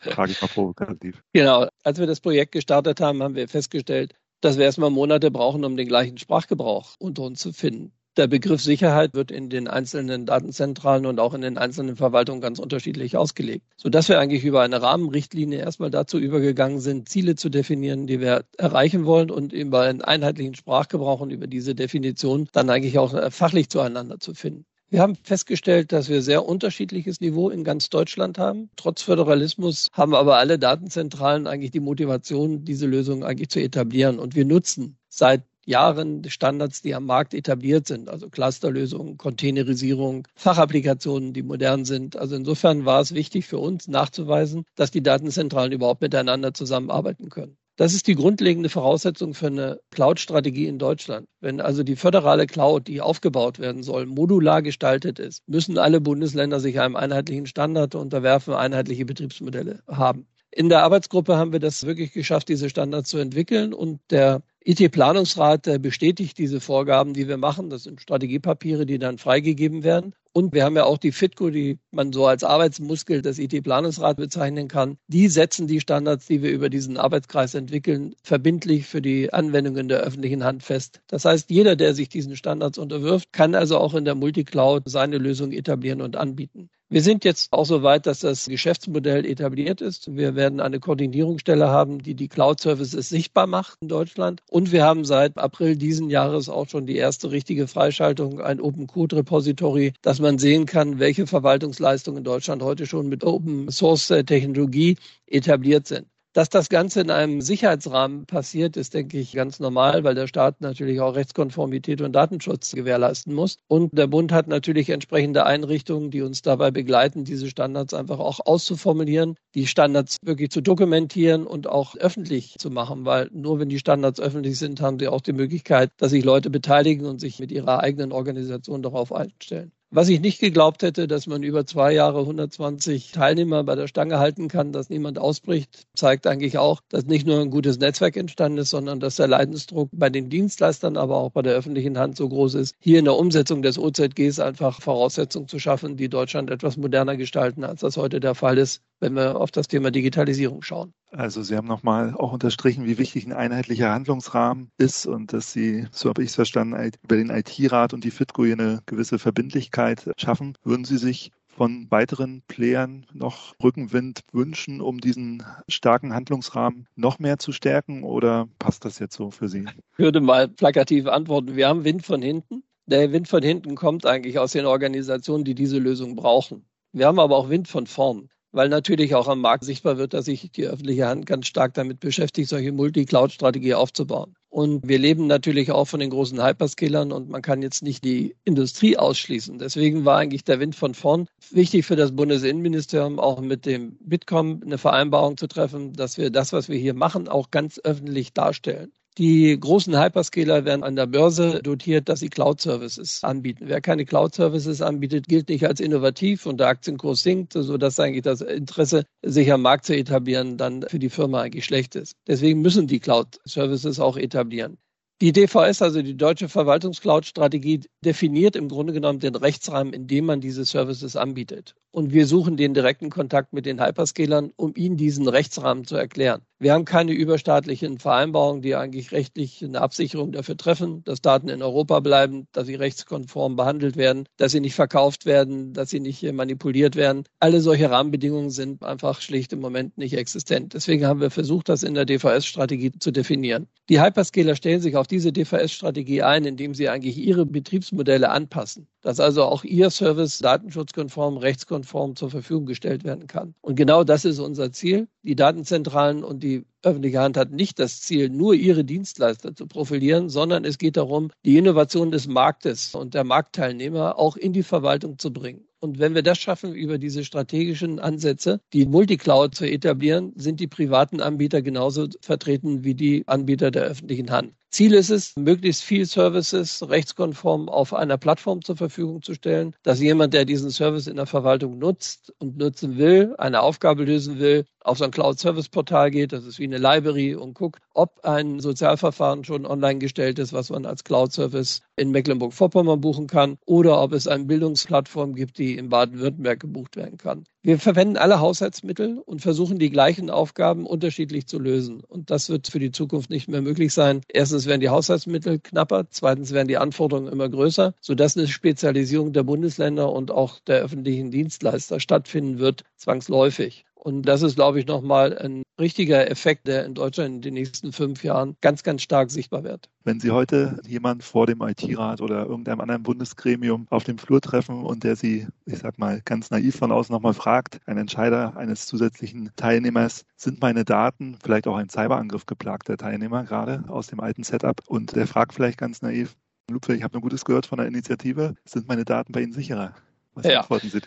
Frage 0.00 0.32
ich 0.32 0.40
mal 0.40 0.48
provokativ. 0.48 1.22
Genau. 1.32 1.68
Als 1.82 1.98
wir 1.98 2.06
das 2.06 2.20
Projekt 2.20 2.52
gestartet 2.52 3.00
haben, 3.00 3.22
haben 3.22 3.34
wir 3.34 3.48
festgestellt, 3.48 4.14
dass 4.40 4.58
wir 4.58 4.64
erstmal 4.64 4.90
Monate 4.90 5.30
brauchen, 5.30 5.64
um 5.64 5.76
den 5.76 5.88
gleichen 5.88 6.18
Sprachgebrauch 6.18 6.94
unter 6.98 7.22
uns 7.22 7.40
zu 7.40 7.52
finden. 7.52 7.92
Der 8.18 8.26
Begriff 8.26 8.60
Sicherheit 8.60 9.14
wird 9.14 9.30
in 9.30 9.48
den 9.48 9.68
einzelnen 9.68 10.26
Datenzentralen 10.26 11.06
und 11.06 11.20
auch 11.20 11.34
in 11.34 11.40
den 11.40 11.56
einzelnen 11.56 11.94
Verwaltungen 11.94 12.40
ganz 12.40 12.58
unterschiedlich 12.58 13.16
ausgelegt, 13.16 13.64
sodass 13.76 14.08
wir 14.08 14.18
eigentlich 14.18 14.44
über 14.44 14.60
eine 14.62 14.82
Rahmenrichtlinie 14.82 15.60
erstmal 15.60 15.92
dazu 15.92 16.18
übergegangen 16.18 16.80
sind, 16.80 17.08
Ziele 17.08 17.36
zu 17.36 17.48
definieren, 17.48 18.08
die 18.08 18.18
wir 18.20 18.44
erreichen 18.56 19.04
wollen 19.06 19.30
und 19.30 19.52
über 19.52 19.82
einen 19.82 20.02
einheitlichen 20.02 20.56
Sprachgebrauch 20.56 21.20
und 21.20 21.30
über 21.30 21.46
diese 21.46 21.76
Definition 21.76 22.48
dann 22.50 22.70
eigentlich 22.70 22.98
auch 22.98 23.14
äh, 23.14 23.30
fachlich 23.30 23.68
zueinander 23.68 24.18
zu 24.18 24.34
finden. 24.34 24.64
Wir 24.90 25.02
haben 25.02 25.16
festgestellt, 25.16 25.92
dass 25.92 26.08
wir 26.08 26.22
sehr 26.22 26.46
unterschiedliches 26.46 27.20
Niveau 27.20 27.50
in 27.50 27.62
ganz 27.62 27.90
Deutschland 27.90 28.38
haben. 28.38 28.70
Trotz 28.76 29.02
Föderalismus 29.02 29.88
haben 29.92 30.14
aber 30.14 30.38
alle 30.38 30.58
Datenzentralen 30.58 31.46
eigentlich 31.46 31.72
die 31.72 31.80
Motivation, 31.80 32.64
diese 32.64 32.86
Lösung 32.86 33.22
eigentlich 33.22 33.50
zu 33.50 33.60
etablieren. 33.60 34.18
Und 34.18 34.34
wir 34.34 34.46
nutzen 34.46 34.96
seit 35.10 35.42
Jahren 35.66 36.24
Standards, 36.30 36.80
die 36.80 36.94
am 36.94 37.04
Markt 37.04 37.34
etabliert 37.34 37.86
sind, 37.86 38.08
also 38.08 38.30
Clusterlösungen, 38.30 39.18
Containerisierung, 39.18 40.26
Fachapplikationen, 40.34 41.34
die 41.34 41.42
modern 41.42 41.84
sind. 41.84 42.16
Also 42.16 42.36
insofern 42.36 42.86
war 42.86 43.02
es 43.02 43.12
wichtig 43.12 43.44
für 43.44 43.58
uns 43.58 43.88
nachzuweisen, 43.88 44.64
dass 44.74 44.90
die 44.90 45.02
Datenzentralen 45.02 45.72
überhaupt 45.72 46.00
miteinander 46.00 46.54
zusammenarbeiten 46.54 47.28
können. 47.28 47.58
Das 47.78 47.94
ist 47.94 48.08
die 48.08 48.16
grundlegende 48.16 48.70
Voraussetzung 48.70 49.34
für 49.34 49.46
eine 49.46 49.78
Cloud-Strategie 49.92 50.66
in 50.66 50.80
Deutschland. 50.80 51.28
Wenn 51.40 51.60
also 51.60 51.84
die 51.84 51.94
föderale 51.94 52.46
Cloud, 52.48 52.88
die 52.88 53.00
aufgebaut 53.00 53.60
werden 53.60 53.84
soll, 53.84 54.04
modular 54.06 54.62
gestaltet 54.62 55.20
ist, 55.20 55.48
müssen 55.48 55.78
alle 55.78 56.00
Bundesländer 56.00 56.58
sich 56.58 56.80
einem 56.80 56.96
einheitlichen 56.96 57.46
Standard 57.46 57.94
unterwerfen, 57.94 58.52
einheitliche 58.54 59.04
Betriebsmodelle 59.04 59.78
haben. 59.86 60.26
In 60.50 60.68
der 60.68 60.82
Arbeitsgruppe 60.82 61.36
haben 61.36 61.52
wir 61.52 61.60
das 61.60 61.86
wirklich 61.86 62.12
geschafft, 62.12 62.48
diese 62.48 62.68
Standards 62.68 63.10
zu 63.10 63.18
entwickeln 63.18 63.72
und 63.72 64.00
der 64.10 64.42
IT-Planungsrat 64.70 65.80
bestätigt 65.80 66.36
diese 66.36 66.60
Vorgaben, 66.60 67.14
die 67.14 67.26
wir 67.26 67.38
machen. 67.38 67.70
Das 67.70 67.84
sind 67.84 68.02
Strategiepapiere, 68.02 68.84
die 68.84 68.98
dann 68.98 69.16
freigegeben 69.16 69.82
werden. 69.82 70.14
Und 70.34 70.52
wir 70.52 70.64
haben 70.64 70.76
ja 70.76 70.84
auch 70.84 70.98
die 70.98 71.10
FITCO, 71.10 71.48
die 71.48 71.78
man 71.90 72.12
so 72.12 72.26
als 72.26 72.44
Arbeitsmuskel 72.44 73.22
des 73.22 73.38
IT-Planungsrats 73.38 74.18
bezeichnen 74.18 74.68
kann. 74.68 74.98
Die 75.06 75.28
setzen 75.28 75.68
die 75.68 75.80
Standards, 75.80 76.26
die 76.26 76.42
wir 76.42 76.50
über 76.50 76.68
diesen 76.68 76.98
Arbeitskreis 76.98 77.54
entwickeln, 77.54 78.14
verbindlich 78.22 78.84
für 78.84 79.00
die 79.00 79.32
Anwendungen 79.32 79.88
der 79.88 80.00
öffentlichen 80.00 80.44
Hand 80.44 80.62
fest. 80.62 81.00
Das 81.06 81.24
heißt, 81.24 81.48
jeder, 81.48 81.74
der 81.74 81.94
sich 81.94 82.10
diesen 82.10 82.36
Standards 82.36 82.76
unterwirft, 82.76 83.32
kann 83.32 83.54
also 83.54 83.78
auch 83.78 83.94
in 83.94 84.04
der 84.04 84.16
Multicloud 84.16 84.82
seine 84.84 85.16
Lösung 85.16 85.52
etablieren 85.52 86.02
und 86.02 86.14
anbieten. 86.14 86.68
Wir 86.90 87.02
sind 87.02 87.22
jetzt 87.26 87.52
auch 87.52 87.66
so 87.66 87.82
weit, 87.82 88.06
dass 88.06 88.20
das 88.20 88.46
Geschäftsmodell 88.46 89.26
etabliert 89.26 89.82
ist. 89.82 90.16
Wir 90.16 90.36
werden 90.36 90.58
eine 90.58 90.80
Koordinierungsstelle 90.80 91.68
haben, 91.68 91.98
die 92.02 92.14
die 92.14 92.28
Cloud-Services 92.28 93.10
sichtbar 93.10 93.46
macht 93.46 93.76
in 93.82 93.88
Deutschland. 93.88 94.40
Und 94.58 94.72
wir 94.72 94.82
haben 94.82 95.04
seit 95.04 95.38
April 95.38 95.76
diesen 95.76 96.10
Jahres 96.10 96.48
auch 96.48 96.68
schon 96.68 96.84
die 96.84 96.96
erste 96.96 97.30
richtige 97.30 97.68
Freischaltung, 97.68 98.40
ein 98.40 98.60
Open 98.60 98.88
Code 98.88 99.14
Repository, 99.14 99.92
dass 100.02 100.18
man 100.18 100.38
sehen 100.38 100.66
kann, 100.66 100.98
welche 100.98 101.28
Verwaltungsleistungen 101.28 102.18
in 102.18 102.24
Deutschland 102.24 102.60
heute 102.64 102.84
schon 102.84 103.08
mit 103.08 103.22
Open 103.22 103.70
Source 103.70 104.08
Technologie 104.08 104.96
etabliert 105.28 105.86
sind. 105.86 106.08
Dass 106.38 106.48
das 106.48 106.68
Ganze 106.68 107.00
in 107.00 107.10
einem 107.10 107.40
Sicherheitsrahmen 107.40 108.24
passiert, 108.24 108.76
ist, 108.76 108.94
denke 108.94 109.18
ich, 109.18 109.32
ganz 109.32 109.58
normal, 109.58 110.04
weil 110.04 110.14
der 110.14 110.28
Staat 110.28 110.60
natürlich 110.60 111.00
auch 111.00 111.16
Rechtskonformität 111.16 112.00
und 112.00 112.12
Datenschutz 112.12 112.76
gewährleisten 112.76 113.34
muss. 113.34 113.56
Und 113.66 113.98
der 113.98 114.06
Bund 114.06 114.30
hat 114.30 114.46
natürlich 114.46 114.90
entsprechende 114.90 115.46
Einrichtungen, 115.46 116.12
die 116.12 116.22
uns 116.22 116.40
dabei 116.42 116.70
begleiten, 116.70 117.24
diese 117.24 117.48
Standards 117.50 117.92
einfach 117.92 118.20
auch 118.20 118.38
auszuformulieren, 118.46 119.34
die 119.56 119.66
Standards 119.66 120.18
wirklich 120.22 120.50
zu 120.50 120.60
dokumentieren 120.60 121.44
und 121.44 121.66
auch 121.66 121.96
öffentlich 121.96 122.54
zu 122.56 122.70
machen, 122.70 123.04
weil 123.04 123.28
nur 123.32 123.58
wenn 123.58 123.68
die 123.68 123.80
Standards 123.80 124.20
öffentlich 124.20 124.60
sind, 124.60 124.80
haben 124.80 125.00
sie 125.00 125.08
auch 125.08 125.22
die 125.22 125.32
Möglichkeit, 125.32 125.90
dass 125.96 126.12
sich 126.12 126.22
Leute 126.24 126.50
beteiligen 126.50 127.04
und 127.06 127.20
sich 127.20 127.40
mit 127.40 127.50
ihrer 127.50 127.80
eigenen 127.80 128.12
Organisation 128.12 128.80
darauf 128.80 129.12
einstellen. 129.12 129.72
Was 129.90 130.10
ich 130.10 130.20
nicht 130.20 130.38
geglaubt 130.38 130.82
hätte, 130.82 131.08
dass 131.08 131.26
man 131.26 131.42
über 131.42 131.64
zwei 131.64 131.94
Jahre 131.94 132.20
120 132.20 133.10
Teilnehmer 133.10 133.64
bei 133.64 133.74
der 133.74 133.88
Stange 133.88 134.18
halten 134.18 134.48
kann, 134.48 134.70
dass 134.70 134.90
niemand 134.90 135.18
ausbricht, 135.18 135.86
zeigt 135.94 136.26
eigentlich 136.26 136.58
auch, 136.58 136.82
dass 136.90 137.06
nicht 137.06 137.26
nur 137.26 137.40
ein 137.40 137.48
gutes 137.48 137.78
Netzwerk 137.78 138.18
entstanden 138.18 138.58
ist, 138.58 138.68
sondern 138.68 139.00
dass 139.00 139.16
der 139.16 139.28
Leidensdruck 139.28 139.88
bei 139.92 140.10
den 140.10 140.28
Dienstleistern, 140.28 140.98
aber 140.98 141.16
auch 141.16 141.30
bei 141.30 141.40
der 141.40 141.54
öffentlichen 141.54 141.96
Hand 141.96 142.18
so 142.18 142.28
groß 142.28 142.56
ist, 142.56 142.74
hier 142.78 142.98
in 142.98 143.06
der 143.06 143.16
Umsetzung 143.16 143.62
des 143.62 143.78
OZGs 143.78 144.40
einfach 144.40 144.82
Voraussetzungen 144.82 145.48
zu 145.48 145.58
schaffen, 145.58 145.96
die 145.96 146.10
Deutschland 146.10 146.50
etwas 146.50 146.76
moderner 146.76 147.16
gestalten, 147.16 147.64
als 147.64 147.80
das 147.80 147.96
heute 147.96 148.20
der 148.20 148.34
Fall 148.34 148.58
ist. 148.58 148.82
Wenn 149.00 149.14
wir 149.14 149.40
auf 149.40 149.50
das 149.50 149.68
Thema 149.68 149.90
Digitalisierung 149.90 150.62
schauen. 150.62 150.92
Also 151.10 151.42
Sie 151.42 151.56
haben 151.56 151.68
nochmal 151.68 152.14
auch 152.14 152.32
unterstrichen, 152.32 152.84
wie 152.84 152.98
wichtig 152.98 153.26
ein 153.26 153.32
einheitlicher 153.32 153.92
Handlungsrahmen 153.92 154.70
ist 154.76 155.06
und 155.06 155.32
dass 155.32 155.52
Sie, 155.52 155.86
so 155.90 156.08
habe 156.08 156.22
ich 156.22 156.30
es 156.30 156.34
verstanden, 156.34 156.92
über 157.02 157.16
den 157.16 157.30
IT-Rat 157.30 157.94
und 157.94 158.04
die 158.04 158.10
FITCO 158.10 158.44
hier 158.44 158.54
eine 158.54 158.80
gewisse 158.86 159.18
Verbindlichkeit 159.18 160.10
schaffen. 160.18 160.54
Würden 160.64 160.84
Sie 160.84 160.98
sich 160.98 161.32
von 161.46 161.90
weiteren 161.90 162.42
Playern 162.46 163.06
noch 163.12 163.54
Rückenwind 163.62 164.20
wünschen, 164.32 164.80
um 164.80 165.00
diesen 165.00 165.42
starken 165.68 166.14
Handlungsrahmen 166.14 166.86
noch 166.94 167.18
mehr 167.18 167.38
zu 167.38 167.50
stärken 167.52 168.04
oder 168.04 168.48
passt 168.58 168.84
das 168.84 168.98
jetzt 169.00 169.16
so 169.16 169.30
für 169.30 169.48
Sie? 169.48 169.64
Ich 169.92 169.98
würde 169.98 170.20
mal 170.20 170.48
plakativ 170.48 171.06
antworten, 171.06 171.56
wir 171.56 171.68
haben 171.68 171.84
Wind 171.84 172.04
von 172.04 172.22
hinten. 172.22 172.62
Der 172.86 173.12
Wind 173.12 173.28
von 173.28 173.42
hinten 173.42 173.74
kommt 173.74 174.06
eigentlich 174.06 174.38
aus 174.38 174.52
den 174.52 174.66
Organisationen, 174.66 175.44
die 175.44 175.54
diese 175.54 175.78
Lösung 175.78 176.16
brauchen. 176.16 176.64
Wir 176.92 177.06
haben 177.06 177.18
aber 177.18 177.36
auch 177.36 177.50
Wind 177.50 177.68
von 177.68 177.86
vorn 177.86 178.28
weil 178.58 178.68
natürlich 178.68 179.14
auch 179.14 179.28
am 179.28 179.40
Markt 179.40 179.62
sichtbar 179.62 179.98
wird, 179.98 180.14
dass 180.14 180.24
sich 180.24 180.50
die 180.50 180.66
öffentliche 180.66 181.06
Hand 181.06 181.26
ganz 181.26 181.46
stark 181.46 181.74
damit 181.74 182.00
beschäftigt, 182.00 182.48
solche 182.48 182.72
Multi-Cloud-Strategie 182.72 183.74
aufzubauen. 183.74 184.34
Und 184.48 184.88
wir 184.88 184.98
leben 184.98 185.28
natürlich 185.28 185.70
auch 185.70 185.84
von 185.84 186.00
den 186.00 186.10
großen 186.10 186.44
Hyperscalern 186.44 187.12
und 187.12 187.28
man 187.28 187.40
kann 187.40 187.62
jetzt 187.62 187.84
nicht 187.84 188.02
die 188.02 188.34
Industrie 188.44 188.96
ausschließen. 188.96 189.60
Deswegen 189.60 190.04
war 190.04 190.18
eigentlich 190.18 190.42
der 190.42 190.58
Wind 190.58 190.74
von 190.74 190.94
vorn 190.94 191.28
wichtig 191.52 191.86
für 191.86 191.94
das 191.94 192.16
Bundesinnenministerium, 192.16 193.20
auch 193.20 193.40
mit 193.40 193.64
dem 193.64 193.96
Bitkom 194.00 194.60
eine 194.64 194.76
Vereinbarung 194.76 195.36
zu 195.36 195.46
treffen, 195.46 195.92
dass 195.92 196.18
wir 196.18 196.30
das, 196.30 196.52
was 196.52 196.68
wir 196.68 196.78
hier 196.78 196.94
machen, 196.94 197.28
auch 197.28 197.52
ganz 197.52 197.80
öffentlich 197.84 198.32
darstellen. 198.32 198.90
Die 199.18 199.58
großen 199.58 200.00
Hyperscaler 200.00 200.64
werden 200.64 200.84
an 200.84 200.94
der 200.94 201.08
Börse 201.08 201.60
dotiert, 201.60 202.08
dass 202.08 202.20
sie 202.20 202.28
Cloud-Services 202.28 203.24
anbieten. 203.24 203.64
Wer 203.66 203.80
keine 203.80 204.04
Cloud-Services 204.04 204.80
anbietet, 204.80 205.26
gilt 205.26 205.48
nicht 205.48 205.66
als 205.66 205.80
innovativ 205.80 206.46
und 206.46 206.60
der 206.60 206.68
Aktienkurs 206.68 207.24
sinkt, 207.24 207.52
sodass 207.52 207.98
eigentlich 207.98 208.22
das 208.22 208.42
Interesse, 208.42 209.02
sich 209.22 209.52
am 209.52 209.62
Markt 209.62 209.86
zu 209.86 209.96
etablieren, 209.96 210.56
dann 210.56 210.82
für 210.82 211.00
die 211.00 211.10
Firma 211.10 211.40
eigentlich 211.40 211.64
schlecht 211.64 211.96
ist. 211.96 212.12
Deswegen 212.28 212.62
müssen 212.62 212.86
die 212.86 213.00
Cloud-Services 213.00 213.98
auch 213.98 214.16
etablieren. 214.16 214.78
Die 215.20 215.32
DVS, 215.32 215.82
also 215.82 216.00
die 216.00 216.16
Deutsche 216.16 216.48
Verwaltungscloud-Strategie, 216.48 217.80
definiert 218.04 218.54
im 218.54 218.68
Grunde 218.68 218.92
genommen 218.92 219.18
den 219.18 219.34
Rechtsrahmen, 219.34 219.92
in 219.92 220.06
dem 220.06 220.26
man 220.26 220.40
diese 220.40 220.64
Services 220.64 221.16
anbietet. 221.16 221.74
Und 221.90 222.12
wir 222.12 222.26
suchen 222.26 222.56
den 222.56 222.74
direkten 222.74 223.10
Kontakt 223.10 223.52
mit 223.52 223.64
den 223.64 223.82
Hyperscalern, 223.82 224.52
um 224.56 224.74
ihnen 224.76 224.96
diesen 224.96 225.26
Rechtsrahmen 225.26 225.84
zu 225.84 225.96
erklären. 225.96 226.42
Wir 226.60 226.72
haben 226.72 226.84
keine 226.84 227.12
überstaatlichen 227.12 227.98
Vereinbarungen, 227.98 228.62
die 228.62 228.74
eigentlich 228.74 229.12
rechtlich 229.12 229.64
eine 229.64 229.80
Absicherung 229.80 230.32
dafür 230.32 230.56
treffen, 230.56 231.04
dass 231.04 231.22
Daten 231.22 231.48
in 231.48 231.62
Europa 231.62 232.00
bleiben, 232.00 232.48
dass 232.52 232.66
sie 232.66 232.74
rechtskonform 232.74 233.54
behandelt 233.54 233.96
werden, 233.96 234.26
dass 234.36 234.52
sie 234.52 234.60
nicht 234.60 234.74
verkauft 234.74 235.24
werden, 235.24 235.72
dass 235.72 235.90
sie 235.90 236.00
nicht 236.00 236.22
manipuliert 236.32 236.96
werden. 236.96 237.24
Alle 237.38 237.60
solche 237.60 237.90
Rahmenbedingungen 237.90 238.50
sind 238.50 238.82
einfach 238.82 239.20
schlicht 239.20 239.52
im 239.52 239.60
Moment 239.60 239.96
nicht 239.98 240.14
existent. 240.14 240.74
Deswegen 240.74 241.06
haben 241.06 241.20
wir 241.20 241.30
versucht, 241.30 241.68
das 241.68 241.84
in 241.84 241.94
der 241.94 242.06
DVS-Strategie 242.06 242.90
zu 242.98 243.12
definieren. 243.12 243.68
Die 243.88 244.02
Hyperscaler 244.02 244.56
stellen 244.56 244.80
sich 244.80 244.96
auf 244.96 245.06
diese 245.06 245.32
DVS-Strategie 245.32 246.22
ein, 246.22 246.44
indem 246.44 246.74
sie 246.74 246.88
eigentlich 246.88 247.18
ihre 247.18 247.46
Betriebsmodelle 247.46 248.30
anpassen 248.30 248.88
dass 249.08 249.20
also 249.20 249.44
auch 249.44 249.64
Ihr 249.64 249.88
Service 249.88 250.38
datenschutzkonform, 250.40 251.38
rechtskonform 251.38 252.14
zur 252.14 252.28
Verfügung 252.28 252.66
gestellt 252.66 253.04
werden 253.04 253.26
kann. 253.26 253.54
Und 253.62 253.74
genau 253.74 254.04
das 254.04 254.26
ist 254.26 254.38
unser 254.38 254.70
Ziel. 254.70 255.08
Die 255.22 255.34
Datenzentralen 255.34 256.22
und 256.22 256.42
die 256.42 256.66
öffentliche 256.82 257.20
Hand 257.20 257.38
hat 257.38 257.50
nicht 257.50 257.78
das 257.78 258.02
Ziel, 258.02 258.28
nur 258.28 258.52
ihre 258.52 258.84
Dienstleister 258.84 259.54
zu 259.54 259.66
profilieren, 259.66 260.28
sondern 260.28 260.66
es 260.66 260.76
geht 260.76 260.98
darum, 260.98 261.30
die 261.46 261.56
Innovation 261.56 262.10
des 262.10 262.28
Marktes 262.28 262.94
und 262.94 263.14
der 263.14 263.24
Marktteilnehmer 263.24 264.18
auch 264.18 264.36
in 264.36 264.52
die 264.52 264.62
Verwaltung 264.62 265.18
zu 265.18 265.32
bringen. 265.32 265.66
Und 265.80 265.98
wenn 265.98 266.14
wir 266.14 266.22
das 266.22 266.36
schaffen, 266.36 266.74
über 266.74 266.98
diese 266.98 267.24
strategischen 267.24 268.00
Ansätze, 268.00 268.60
die 268.74 268.84
Multicloud 268.84 269.54
zu 269.54 269.64
etablieren, 269.64 270.34
sind 270.36 270.60
die 270.60 270.66
privaten 270.66 271.22
Anbieter 271.22 271.62
genauso 271.62 272.08
vertreten 272.20 272.84
wie 272.84 272.94
die 272.94 273.26
Anbieter 273.26 273.70
der 273.70 273.84
öffentlichen 273.84 274.30
Hand. 274.30 274.52
Ziel 274.70 274.92
ist 274.92 275.08
es, 275.10 275.34
möglichst 275.36 275.82
viel 275.82 276.04
Services 276.04 276.86
rechtskonform 276.86 277.70
auf 277.70 277.94
einer 277.94 278.18
Plattform 278.18 278.62
zur 278.62 278.76
Verfügung 278.76 279.22
zu 279.22 279.32
stellen, 279.32 279.74
dass 279.82 280.00
jemand, 280.00 280.34
der 280.34 280.44
diesen 280.44 280.70
Service 280.70 281.06
in 281.06 281.16
der 281.16 281.24
Verwaltung 281.24 281.78
nutzt 281.78 282.34
und 282.38 282.58
nutzen 282.58 282.98
will, 282.98 283.34
eine 283.38 283.62
Aufgabe 283.62 284.04
lösen 284.04 284.38
will, 284.38 284.66
auf 284.84 284.98
so 284.98 285.04
ein 285.04 285.10
Cloud-Service-Portal 285.10 286.10
geht, 286.10 286.32
das 286.32 286.44
ist 286.44 286.58
wie 286.58 286.64
eine 286.64 286.78
Library 286.78 287.34
und 287.34 287.54
guckt, 287.54 287.80
ob 287.94 288.24
ein 288.24 288.60
Sozialverfahren 288.60 289.44
schon 289.44 289.64
online 289.66 289.98
gestellt 289.98 290.38
ist, 290.38 290.52
was 290.52 290.70
man 290.70 290.84
als 290.84 291.02
Cloud-Service 291.02 291.80
in 291.96 292.10
Mecklenburg-Vorpommern 292.10 293.00
buchen 293.00 293.26
kann, 293.26 293.56
oder 293.64 294.02
ob 294.02 294.12
es 294.12 294.28
eine 294.28 294.44
Bildungsplattform 294.44 295.34
gibt, 295.34 295.58
die 295.58 295.76
in 295.76 295.88
Baden-Württemberg 295.88 296.60
gebucht 296.60 296.96
werden 296.96 297.16
kann. 297.16 297.44
Wir 297.68 297.78
verwenden 297.78 298.16
alle 298.16 298.40
Haushaltsmittel 298.40 299.18
und 299.26 299.42
versuchen 299.42 299.78
die 299.78 299.90
gleichen 299.90 300.30
Aufgaben 300.30 300.86
unterschiedlich 300.86 301.46
zu 301.46 301.58
lösen. 301.58 302.00
Und 302.00 302.30
das 302.30 302.48
wird 302.48 302.68
für 302.68 302.78
die 302.78 302.92
Zukunft 302.92 303.28
nicht 303.28 303.46
mehr 303.46 303.60
möglich 303.60 303.92
sein. 303.92 304.22
Erstens 304.26 304.64
werden 304.64 304.80
die 304.80 304.88
Haushaltsmittel 304.88 305.58
knapper, 305.58 306.06
zweitens 306.08 306.52
werden 306.54 306.68
die 306.68 306.78
Anforderungen 306.78 307.30
immer 307.30 307.46
größer, 307.46 307.92
sodass 308.00 308.38
eine 308.38 308.48
Spezialisierung 308.48 309.34
der 309.34 309.42
Bundesländer 309.42 310.10
und 310.10 310.30
auch 310.30 310.60
der 310.60 310.78
öffentlichen 310.78 311.30
Dienstleister 311.30 312.00
stattfinden 312.00 312.58
wird, 312.58 312.84
zwangsläufig. 312.96 313.84
Und 313.98 314.22
das 314.22 314.42
ist, 314.42 314.54
glaube 314.54 314.78
ich, 314.78 314.86
nochmal 314.86 315.36
ein 315.36 315.62
richtiger 315.78 316.30
Effekt, 316.30 316.66
der 316.68 316.84
in 316.84 316.94
Deutschland 316.94 317.36
in 317.36 317.42
den 317.42 317.54
nächsten 317.54 317.92
fünf 317.92 318.22
Jahren 318.22 318.56
ganz, 318.60 318.82
ganz 318.82 319.02
stark 319.02 319.30
sichtbar 319.30 319.64
wird. 319.64 319.88
Wenn 320.04 320.20
Sie 320.20 320.30
heute 320.30 320.80
jemand 320.86 321.24
vor 321.24 321.46
dem 321.46 321.60
IT-Rat 321.60 322.20
oder 322.20 322.46
irgendeinem 322.46 322.80
anderen 322.80 323.02
Bundesgremium 323.02 323.86
auf 323.90 324.04
dem 324.04 324.18
Flur 324.18 324.40
treffen 324.40 324.84
und 324.84 325.04
der 325.04 325.16
Sie, 325.16 325.46
ich 325.66 325.78
sag 325.78 325.98
mal, 325.98 326.22
ganz 326.24 326.50
naiv 326.50 326.76
von 326.76 326.92
außen 326.92 327.12
nochmal 327.12 327.34
fragt, 327.34 327.80
ein 327.86 327.98
Entscheider 327.98 328.56
eines 328.56 328.86
zusätzlichen 328.86 329.50
Teilnehmers, 329.56 330.24
sind 330.36 330.60
meine 330.60 330.84
Daten, 330.84 331.36
vielleicht 331.42 331.66
auch 331.66 331.76
ein 331.76 331.88
Cyberangriff 331.88 332.46
geplagter 332.46 332.96
Teilnehmer 332.96 333.44
gerade 333.44 333.84
aus 333.88 334.06
dem 334.06 334.20
alten 334.20 334.44
Setup 334.44 334.80
und 334.86 335.16
der 335.16 335.26
fragt 335.26 335.54
vielleicht 335.54 335.78
ganz 335.78 336.02
naiv, 336.02 336.36
Ludwig, 336.70 336.98
ich 336.98 337.02
habe 337.02 337.14
nur 337.14 337.22
Gutes 337.22 337.44
gehört 337.44 337.66
von 337.66 337.78
der 337.78 337.86
Initiative, 337.86 338.54
sind 338.64 338.88
meine 338.88 339.04
Daten 339.04 339.32
bei 339.32 339.40
Ihnen 339.40 339.52
sicherer? 339.52 339.94
Was 340.38 340.52
ja. 340.52 340.60
antworten 340.60 340.90
Sie? 340.90 341.00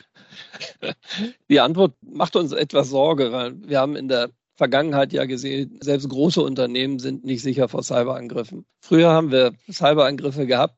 Die 1.50 1.60
Antwort 1.60 1.96
macht 2.02 2.36
uns 2.36 2.52
etwas 2.52 2.90
Sorge, 2.90 3.32
weil 3.32 3.54
wir 3.68 3.80
haben 3.80 3.96
in 3.96 4.08
der 4.08 4.30
Vergangenheit 4.56 5.14
ja 5.14 5.26
gesehen, 5.26 5.80
selbst 5.82 6.10
große 6.10 6.42
Unternehmen 6.42 7.00
sind 7.00 7.24
nicht 7.24 7.42
sicher 7.42 7.70
vor 7.70 7.82
Cyberangriffen. 7.82 8.66
Früher 8.82 9.10
haben 9.10 9.32
wir 9.32 9.54
Cyberangriffe 9.72 10.46
gehabt, 10.46 10.76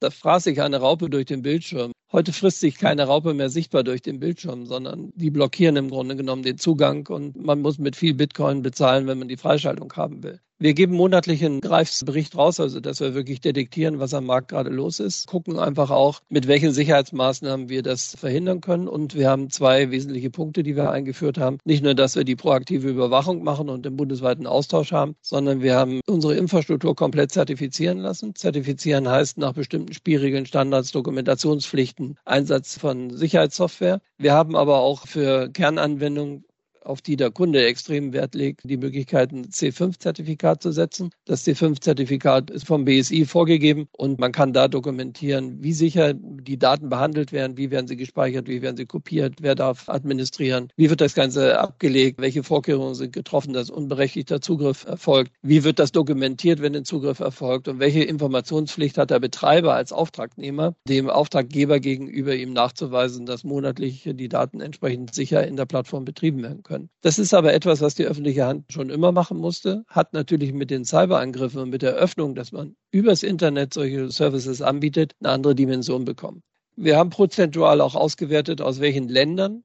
da 0.00 0.10
fraß 0.10 0.44
sich 0.44 0.62
eine 0.62 0.78
Raupe 0.78 1.10
durch 1.10 1.26
den 1.26 1.42
Bildschirm. 1.42 1.92
Heute 2.10 2.32
frisst 2.32 2.60
sich 2.60 2.78
keine 2.78 3.04
Raupe 3.04 3.34
mehr 3.34 3.50
sichtbar 3.50 3.84
durch 3.84 4.02
den 4.02 4.18
Bildschirm, 4.18 4.66
sondern 4.66 5.12
die 5.14 5.30
blockieren 5.30 5.76
im 5.76 5.90
Grunde 5.90 6.16
genommen 6.16 6.42
den 6.42 6.58
Zugang 6.58 7.06
und 7.08 7.36
man 7.36 7.60
muss 7.60 7.78
mit 7.78 7.96
viel 7.96 8.14
Bitcoin 8.14 8.62
bezahlen, 8.62 9.06
wenn 9.06 9.18
man 9.18 9.28
die 9.28 9.36
Freischaltung 9.36 9.92
haben 9.94 10.22
will. 10.22 10.40
Wir 10.62 10.74
geben 10.74 10.94
monatlich 10.94 11.42
einen 11.42 11.62
Greifsbericht 11.62 12.36
raus, 12.36 12.60
also 12.60 12.80
dass 12.80 13.00
wir 13.00 13.14
wirklich 13.14 13.40
detektieren, 13.40 13.98
was 13.98 14.12
am 14.12 14.26
Markt 14.26 14.48
gerade 14.48 14.68
los 14.68 15.00
ist, 15.00 15.26
gucken 15.26 15.58
einfach 15.58 15.90
auch, 15.90 16.20
mit 16.28 16.48
welchen 16.48 16.72
Sicherheitsmaßnahmen 16.72 17.70
wir 17.70 17.82
das 17.82 18.14
verhindern 18.14 18.60
können. 18.60 18.86
Und 18.86 19.14
wir 19.14 19.30
haben 19.30 19.48
zwei 19.48 19.90
wesentliche 19.90 20.28
Punkte, 20.28 20.62
die 20.62 20.76
wir 20.76 20.90
eingeführt 20.90 21.38
haben. 21.38 21.56
Nicht 21.64 21.82
nur, 21.82 21.94
dass 21.94 22.14
wir 22.14 22.24
die 22.24 22.36
proaktive 22.36 22.90
Überwachung 22.90 23.42
machen 23.42 23.70
und 23.70 23.86
den 23.86 23.96
bundesweiten 23.96 24.46
Austausch 24.46 24.92
haben, 24.92 25.14
sondern 25.22 25.62
wir 25.62 25.76
haben 25.76 26.00
unsere 26.06 26.36
Infrastruktur 26.36 26.94
komplett 26.94 27.32
zertifizieren 27.32 27.96
lassen. 27.96 28.34
Zertifizieren 28.34 29.08
heißt 29.08 29.38
nach 29.38 29.54
bestimmten 29.54 29.94
Spielregeln, 29.94 30.44
Standards, 30.44 30.92
Dokumentationspflichten, 30.92 32.18
Einsatz 32.26 32.76
von 32.76 33.08
Sicherheitssoftware. 33.08 34.02
Wir 34.18 34.34
haben 34.34 34.54
aber 34.56 34.80
auch 34.80 35.06
für 35.06 35.48
Kernanwendungen 35.48 36.44
auf 36.84 37.02
die 37.02 37.16
der 37.16 37.30
Kunde 37.30 37.64
extrem 37.64 38.12
Wert 38.12 38.34
legt, 38.34 38.62
die 38.64 38.76
Möglichkeit, 38.76 39.32
ein 39.32 39.46
C5-Zertifikat 39.46 40.62
zu 40.62 40.72
setzen. 40.72 41.10
Das 41.24 41.46
C5-Zertifikat 41.46 42.50
ist 42.50 42.66
vom 42.66 42.84
BSI 42.84 43.24
vorgegeben 43.26 43.88
und 43.92 44.18
man 44.18 44.32
kann 44.32 44.52
da 44.52 44.68
dokumentieren, 44.68 45.62
wie 45.62 45.72
sicher 45.72 46.14
die 46.14 46.58
Daten 46.58 46.88
behandelt 46.88 47.32
werden, 47.32 47.56
wie 47.56 47.70
werden 47.70 47.86
sie 47.86 47.96
gespeichert, 47.96 48.48
wie 48.48 48.62
werden 48.62 48.76
sie 48.76 48.86
kopiert, 48.86 49.36
wer 49.40 49.54
darf 49.54 49.88
administrieren, 49.88 50.68
wie 50.76 50.90
wird 50.90 51.00
das 51.00 51.14
Ganze 51.14 51.60
abgelegt, 51.60 52.20
welche 52.20 52.42
Vorkehrungen 52.42 52.94
sind 52.94 53.12
getroffen, 53.12 53.52
dass 53.52 53.70
unberechtigter 53.70 54.40
Zugriff 54.40 54.84
erfolgt, 54.86 55.32
wie 55.42 55.64
wird 55.64 55.78
das 55.78 55.92
dokumentiert, 55.92 56.62
wenn 56.62 56.74
ein 56.74 56.84
Zugriff 56.84 57.20
erfolgt 57.20 57.68
und 57.68 57.78
welche 57.78 58.02
Informationspflicht 58.02 58.98
hat 58.98 59.10
der 59.10 59.20
Betreiber 59.20 59.74
als 59.74 59.92
Auftragnehmer, 59.92 60.74
dem 60.88 61.10
Auftraggeber 61.10 61.80
gegenüber 61.80 62.34
ihm 62.34 62.52
nachzuweisen, 62.52 63.26
dass 63.26 63.44
monatlich 63.44 64.08
die 64.10 64.28
Daten 64.28 64.60
entsprechend 64.60 65.14
sicher 65.14 65.46
in 65.46 65.56
der 65.56 65.66
Plattform 65.66 66.04
betrieben 66.04 66.42
werden 66.42 66.62
können 66.62 66.69
können. 66.70 66.88
Das 67.02 67.18
ist 67.18 67.34
aber 67.34 67.52
etwas, 67.52 67.80
was 67.80 67.96
die 67.96 68.04
öffentliche 68.04 68.46
Hand 68.46 68.72
schon 68.72 68.90
immer 68.90 69.10
machen 69.10 69.38
musste, 69.38 69.84
hat 69.88 70.12
natürlich 70.12 70.52
mit 70.52 70.70
den 70.70 70.84
Cyberangriffen 70.84 71.60
und 71.60 71.70
mit 71.70 71.82
der 71.82 71.94
Öffnung, 71.94 72.36
dass 72.36 72.52
man 72.52 72.76
übers 72.92 73.24
Internet 73.24 73.74
solche 73.74 74.10
Services 74.10 74.62
anbietet, 74.62 75.14
eine 75.20 75.30
andere 75.30 75.56
Dimension 75.56 76.04
bekommen. 76.04 76.42
Wir 76.76 76.96
haben 76.96 77.10
prozentual 77.10 77.80
auch 77.80 77.96
ausgewertet, 77.96 78.60
aus 78.60 78.80
welchen 78.80 79.08
Ländern 79.08 79.64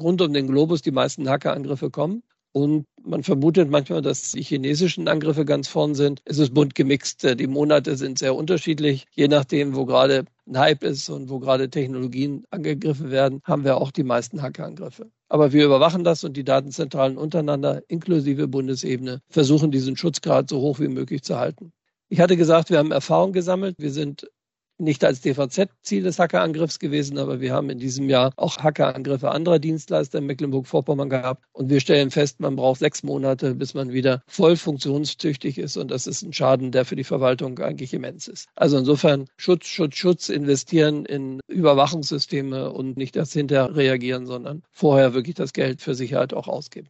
rund 0.00 0.22
um 0.22 0.32
den 0.32 0.46
Globus 0.46 0.82
die 0.82 0.92
meisten 0.92 1.28
Hackerangriffe 1.28 1.90
kommen. 1.90 2.22
Und 2.56 2.86
man 3.04 3.22
vermutet 3.22 3.68
manchmal, 3.68 4.00
dass 4.00 4.32
die 4.32 4.40
chinesischen 4.40 5.08
Angriffe 5.08 5.44
ganz 5.44 5.68
vorn 5.68 5.94
sind. 5.94 6.22
Es 6.24 6.38
ist 6.38 6.54
bunt 6.54 6.74
gemixt. 6.74 7.22
Die 7.38 7.46
Monate 7.46 7.96
sind 7.96 8.18
sehr 8.18 8.34
unterschiedlich. 8.34 9.04
Je 9.10 9.28
nachdem, 9.28 9.76
wo 9.76 9.84
gerade 9.84 10.24
ein 10.46 10.58
Hype 10.58 10.82
ist 10.82 11.10
und 11.10 11.28
wo 11.28 11.38
gerade 11.38 11.68
Technologien 11.68 12.46
angegriffen 12.48 13.10
werden, 13.10 13.42
haben 13.44 13.64
wir 13.64 13.76
auch 13.76 13.90
die 13.90 14.04
meisten 14.04 14.40
Hackerangriffe. 14.40 15.10
Aber 15.28 15.52
wir 15.52 15.66
überwachen 15.66 16.02
das 16.02 16.24
und 16.24 16.34
die 16.34 16.44
Datenzentralen 16.44 17.18
untereinander, 17.18 17.82
inklusive 17.88 18.48
Bundesebene, 18.48 19.20
versuchen 19.28 19.70
diesen 19.70 19.98
Schutzgrad 19.98 20.48
so 20.48 20.58
hoch 20.62 20.80
wie 20.80 20.88
möglich 20.88 21.24
zu 21.24 21.38
halten. 21.38 21.74
Ich 22.08 22.20
hatte 22.20 22.38
gesagt, 22.38 22.70
wir 22.70 22.78
haben 22.78 22.90
Erfahrung 22.90 23.34
gesammelt. 23.34 23.74
Wir 23.76 23.90
sind 23.90 24.30
nicht 24.78 25.04
als 25.04 25.20
DVZ 25.20 25.68
Ziel 25.82 26.02
des 26.02 26.18
Hackerangriffs 26.18 26.78
gewesen, 26.78 27.18
aber 27.18 27.40
wir 27.40 27.52
haben 27.52 27.70
in 27.70 27.78
diesem 27.78 28.08
Jahr 28.08 28.32
auch 28.36 28.58
Hackerangriffe 28.58 29.30
anderer 29.30 29.58
Dienstleister 29.58 30.18
in 30.18 30.26
Mecklenburg-Vorpommern 30.26 31.10
gehabt. 31.10 31.44
Und 31.52 31.70
wir 31.70 31.80
stellen 31.80 32.10
fest, 32.10 32.40
man 32.40 32.56
braucht 32.56 32.80
sechs 32.80 33.02
Monate, 33.02 33.54
bis 33.54 33.74
man 33.74 33.92
wieder 33.92 34.22
voll 34.26 34.56
funktionstüchtig 34.56 35.58
ist. 35.58 35.76
Und 35.76 35.90
das 35.90 36.06
ist 36.06 36.22
ein 36.22 36.32
Schaden, 36.32 36.72
der 36.72 36.84
für 36.84 36.96
die 36.96 37.04
Verwaltung 37.04 37.58
eigentlich 37.58 37.94
immens 37.94 38.28
ist. 38.28 38.48
Also 38.54 38.78
insofern 38.78 39.26
Schutz, 39.36 39.66
Schutz, 39.66 39.96
Schutz, 39.96 40.28
investieren 40.28 41.04
in 41.04 41.40
Überwachungssysteme 41.48 42.70
und 42.72 42.96
nicht 42.96 43.16
erst 43.16 43.32
hinterher 43.32 43.74
reagieren, 43.74 44.26
sondern 44.26 44.62
vorher 44.70 45.14
wirklich 45.14 45.36
das 45.36 45.52
Geld 45.52 45.80
für 45.80 45.94
Sicherheit 45.94 46.34
auch 46.34 46.48
ausgeben. 46.48 46.88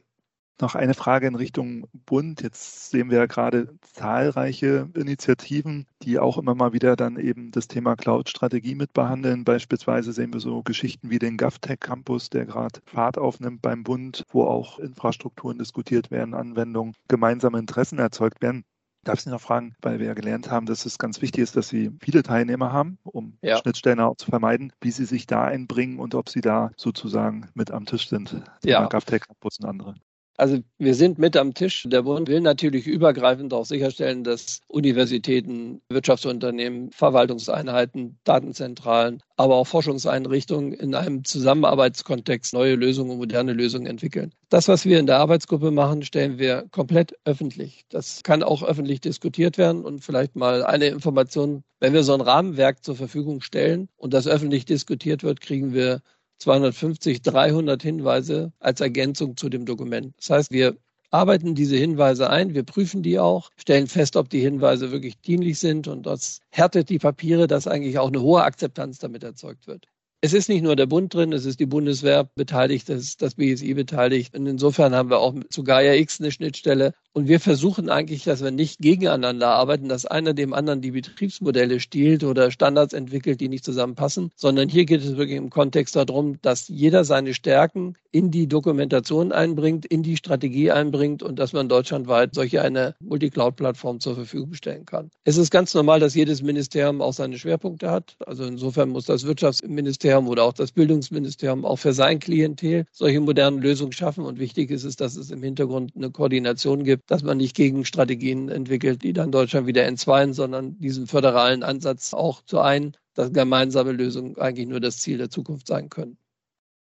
Noch 0.59 0.75
eine 0.75 0.95
Frage 0.95 1.27
in 1.27 1.35
Richtung 1.35 1.87
Bund. 1.93 2.43
Jetzt 2.43 2.91
sehen 2.91 3.11
wir 3.11 3.19
ja 3.19 3.27
gerade 3.27 3.75
zahlreiche 3.83 4.89
Initiativen, 4.95 5.87
die 6.03 6.19
auch 6.19 6.39
immer 6.39 6.55
mal 6.55 6.73
wieder 6.73 6.97
dann 6.97 7.19
eben 7.19 7.51
das 7.51 7.69
Thema 7.69 7.95
Cloud-Strategie 7.95 8.75
mit 8.75 8.95
behandeln. 8.95 9.45
Beispielsweise 9.45 10.15
sehen 10.15 10.33
wir 10.33 10.41
so 10.41 10.63
Geschichten 10.63 11.11
wie 11.11 11.19
den 11.19 11.37
GovTech 11.37 11.81
Campus, 11.81 12.31
der 12.31 12.47
gerade 12.47 12.81
Fahrt 12.87 13.19
aufnimmt 13.19 13.61
beim 13.61 13.83
Bund, 13.83 14.25
wo 14.31 14.45
auch 14.45 14.79
Infrastrukturen 14.79 15.59
diskutiert 15.59 16.11
werden, 16.11 16.33
Anwendungen, 16.33 16.95
gemeinsame 17.07 17.59
Interessen 17.59 17.99
erzeugt 17.99 18.41
werden. 18.41 18.65
Darf 19.05 19.19
ich 19.19 19.25
Sie 19.25 19.31
noch 19.31 19.41
fragen, 19.43 19.77
weil 19.83 20.01
wir 20.01 20.07
ja 20.07 20.15
gelernt 20.15 20.51
haben, 20.51 20.67
dass 20.67 20.85
es 20.85 20.99
ganz 20.99 21.23
wichtig 21.23 21.43
ist, 21.43 21.55
dass 21.55 21.69
Sie 21.69 21.93
viele 22.01 22.23
Teilnehmer 22.23 22.73
haben, 22.73 22.99
um 23.05 23.39
ja. 23.41 23.59
Schnittstellen 23.59 24.01
auch 24.01 24.17
zu 24.17 24.31
vermeiden, 24.31 24.73
wie 24.81 24.91
Sie 24.91 25.05
sich 25.05 25.27
da 25.27 25.45
einbringen 25.45 26.01
und 26.01 26.15
ob 26.17 26.29
Sie 26.29 26.41
da 26.41 26.73
sozusagen 26.77 27.49
mit 27.55 27.71
am 27.71 27.85
Tisch 27.85 28.09
sind. 28.09 28.43
Ja. 28.65 28.87
GovTech 28.87 29.21
Campus 29.21 29.61
und 29.61 29.67
andere. 29.67 29.95
Also 30.37 30.59
wir 30.79 30.95
sind 30.95 31.19
mit 31.19 31.37
am 31.37 31.55
Tisch. 31.55 31.85
Der 31.87 32.03
Bund 32.03 32.29
will 32.29 32.41
natürlich 32.41 32.87
übergreifend 32.87 33.55
auch 33.55 33.65
sicherstellen, 33.65 34.23
dass 34.25 34.61
Universitäten, 34.69 35.81
Wirtschaftsunternehmen, 35.89 36.91
Verwaltungseinheiten, 36.93 38.19
Datenzentralen, 38.25 39.23
aber 39.37 39.57
auch 39.57 39.67
Forschungseinrichtungen 39.67 40.73
in 40.73 40.95
einem 40.95 41.25
Zusammenarbeitskontext 41.25 42.53
neue 42.53 42.75
Lösungen 42.75 43.13
und 43.13 43.19
moderne 43.19 43.53
Lösungen 43.53 43.87
entwickeln. 43.87 44.33
Das, 44.49 44.69
was 44.69 44.85
wir 44.85 45.01
in 45.01 45.07
der 45.07 45.19
Arbeitsgruppe 45.19 45.71
machen, 45.71 46.03
stellen 46.03 46.39
wir 46.39 46.67
komplett 46.71 47.15
öffentlich. 47.25 47.85
Das 47.89 48.23
kann 48.23 48.43
auch 48.43 48.63
öffentlich 48.63 49.01
diskutiert 49.01 49.59
werden 49.59 49.85
und 49.85 50.05
vielleicht 50.05 50.37
mal 50.37 50.65
eine 50.65 50.87
Information. 50.87 51.65
Wenn 51.81 51.93
wir 51.93 52.05
so 52.05 52.15
ein 52.15 52.21
Rahmenwerk 52.21 52.85
zur 52.85 52.97
Verfügung 52.97 53.41
stellen 53.41 53.89
und 53.97 54.15
das 54.15 54.27
öffentlich 54.27 54.65
diskutiert 54.65 55.23
wird, 55.23 55.41
kriegen 55.41 55.75
wir 55.75 56.01
250, 56.39 57.23
300 57.23 57.83
Hinweise 57.83 58.53
als 58.61 58.81
Ergänzung 58.81 59.37
zu 59.37 59.49
dem 59.49 59.67
Dokument. 59.67 60.15
Das 60.19 60.31
heißt, 60.31 60.51
wir 60.53 60.77
arbeiten 61.11 61.55
diese 61.55 61.77
Hinweise 61.77 62.29
ein, 62.31 62.55
wir 62.55 62.63
prüfen 62.63 63.03
die 63.03 63.19
auch, 63.19 63.51
stellen 63.57 63.87
fest, 63.87 64.17
ob 64.17 64.29
die 64.29 64.41
Hinweise 64.41 64.93
wirklich 64.93 65.21
dienlich 65.21 65.59
sind 65.59 65.89
und 65.89 66.07
das 66.07 66.41
härtet 66.51 66.89
die 66.89 66.99
Papiere, 66.99 67.47
dass 67.47 67.67
eigentlich 67.67 67.99
auch 67.99 68.09
eine 68.09 68.21
hohe 68.21 68.43
Akzeptanz 68.43 68.99
damit 68.99 69.25
erzeugt 69.25 69.67
wird. 69.67 69.87
Es 70.23 70.33
ist 70.33 70.49
nicht 70.49 70.63
nur 70.63 70.77
der 70.77 70.87
Bund 70.87 71.15
drin, 71.15 71.33
es 71.33 71.45
ist 71.45 71.61
die 71.61 71.67
Bundeswehr 71.67 72.25
beteiligt, 72.35 72.89
es 72.89 73.03
ist 73.03 73.23
das 73.23 73.35
BSI 73.35 73.75
beteiligt. 73.75 74.35
Und 74.35 74.47
insofern 74.47 74.95
haben 74.95 75.11
wir 75.11 75.19
auch 75.19 75.35
zu 75.51 75.63
Gaia 75.63 75.95
X 75.95 76.21
eine 76.21 76.33
Schnittstelle. 76.33 76.95
Und 77.17 77.29
wir 77.29 77.41
versuchen 77.41 77.89
eigentlich, 77.89 78.25
dass 78.25 78.45
wir 78.45 78.51
nicht 78.51 78.79
gegeneinander 78.79 79.49
arbeiten, 79.49 79.89
dass 79.89 80.05
einer 80.05 80.35
dem 80.35 80.53
anderen 80.53 80.83
die 80.83 80.91
Betriebsmodelle 80.91 81.81
stiehlt 81.81 82.23
oder 82.25 82.51
Standards 82.51 82.93
entwickelt, 82.93 83.41
die 83.41 83.49
nicht 83.49 83.65
zusammenpassen, 83.65 84.33
sondern 84.37 84.69
hier 84.69 84.85
geht 84.85 85.01
es 85.01 85.17
wirklich 85.17 85.39
im 85.39 85.49
Kontext 85.49 85.97
darum, 85.97 86.37
dass 86.43 86.69
jeder 86.69 87.05
seine 87.05 87.33
Stärken 87.33 87.95
in 88.13 88.31
die 88.31 88.47
Dokumentation 88.47 89.33
einbringt, 89.33 89.87
in 89.87 90.03
die 90.03 90.19
Strategie 90.19 90.71
einbringt 90.71 91.23
und 91.23 91.39
dass 91.39 91.55
man 91.55 91.71
deutschlandweit 91.71 92.35
solche 92.35 92.61
eine 92.61 92.95
Multicloud-Plattform 93.01 93.99
zur 93.99 94.15
Verfügung 94.15 94.53
stellen 94.53 94.85
kann. 94.85 95.11
Es 95.25 95.39
ist 95.39 95.51
ganz 95.51 95.73
normal, 95.73 96.01
dass 96.01 96.15
jedes 96.15 96.43
Ministerium 96.43 97.01
auch 97.01 97.15
seine 97.15 97.39
Schwerpunkte 97.39 97.91
hat. 97.91 98.17
Also 98.27 98.45
insofern 98.45 98.91
muss 98.91 99.07
das 99.07 99.25
Wirtschaftsministerium 99.27 100.29
oder 100.29 100.45
auch 100.45 100.53
das 100.53 100.71
Bildungsministerium 100.71 101.65
auch 101.65 101.77
für 101.77 101.95
sein 101.95 102.19
Klientel 102.19 102.85
solche 102.93 103.21
modernen 103.21 103.63
Lösungen 103.63 103.93
schaffen. 103.93 104.27
Und 104.27 104.39
wichtig 104.39 104.71
ist 104.71 104.85
es, 104.85 104.97
dass 104.97 105.17
es 105.17 105.31
im 105.31 105.43
Hintergrund 105.43 105.93
eine 105.97 106.11
Koordination 106.11 106.85
gibt 106.85 107.06
dass 107.07 107.23
man 107.23 107.37
nicht 107.39 107.57
gegen 107.57 107.85
Strategien 107.85 108.49
entwickelt, 108.49 109.03
die 109.03 109.13
dann 109.13 109.33
Deutschland 109.33 109.67
wieder 109.67 109.85
entzweien, 109.85 110.33
sondern 110.33 110.79
diesen 110.79 111.07
föderalen 111.07 111.63
Ansatz 111.63 112.15
auch 112.15 112.43
zu 112.43 112.61
ein, 112.61 112.97
dass 113.15 113.33
gemeinsame 113.33 113.93
Lösungen 113.93 114.37
eigentlich 114.39 114.69
nur 114.69 114.81
das 114.81 114.99
Ziel 114.99 115.19
der 115.19 115.31
Zukunft 115.31 115.67
sein 115.67 115.89
können. 115.89 116.19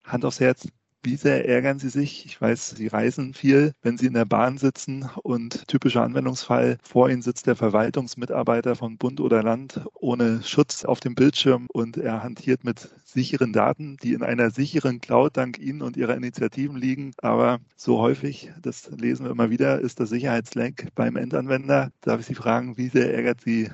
Hand 0.03 0.25
aufs 0.25 0.39
Herz. 0.39 0.67
Wie 1.01 1.15
sehr 1.15 1.47
ärgern 1.47 1.79
Sie 1.79 1.88
sich? 1.88 2.25
Ich 2.25 2.41
weiß, 2.41 2.71
Sie 2.71 2.88
reisen 2.88 3.34
viel, 3.34 3.71
wenn 3.82 3.97
Sie 3.97 4.08
in 4.08 4.13
der 4.13 4.25
Bahn 4.25 4.58
sitzen 4.58 5.10
und 5.23 5.65
typischer 5.69 6.03
Anwendungsfall, 6.03 6.77
vor 6.84 7.10
Ihnen 7.10 7.21
sitzt 7.21 7.47
der 7.47 7.55
Verwaltungsmitarbeiter 7.55 8.75
von 8.75 8.97
Bund 8.97 9.21
oder 9.21 9.41
Land 9.41 9.82
ohne 9.93 10.43
Schutz 10.43 10.84
auf 10.84 10.99
dem 10.99 11.15
Bildschirm 11.15 11.67
und 11.71 11.95
er 11.95 12.21
hantiert 12.21 12.65
mit 12.65 12.89
sicheren 13.12 13.54
Daten, 13.54 13.98
die 13.98 14.13
in 14.13 14.24
einer 14.24 14.52
sicheren 14.52 15.02
Cloud 15.02 15.38
dank 15.38 15.60
Ihnen 15.60 15.82
und 15.82 15.98
Ihrer 15.98 16.15
Initiativen 16.15 16.78
liegen. 16.78 17.13
Aber 17.17 17.60
so 17.76 18.00
häufig, 18.00 18.52
das 18.62 18.89
lesen 18.91 19.26
wir 19.26 19.32
immer 19.32 19.50
wieder, 19.50 19.80
ist 19.80 20.00
das 20.00 20.10
Sicherheitsleck 20.10 20.88
beim 20.95 21.15
Endanwender. 21.15 21.91
Darf 22.02 22.19
ich 22.19 22.26
Sie 22.26 22.36
fragen, 22.36 22.78
wie 22.78 22.89
sehr 22.89 23.13
ärgert 23.13 23.41
Sie 23.41 23.69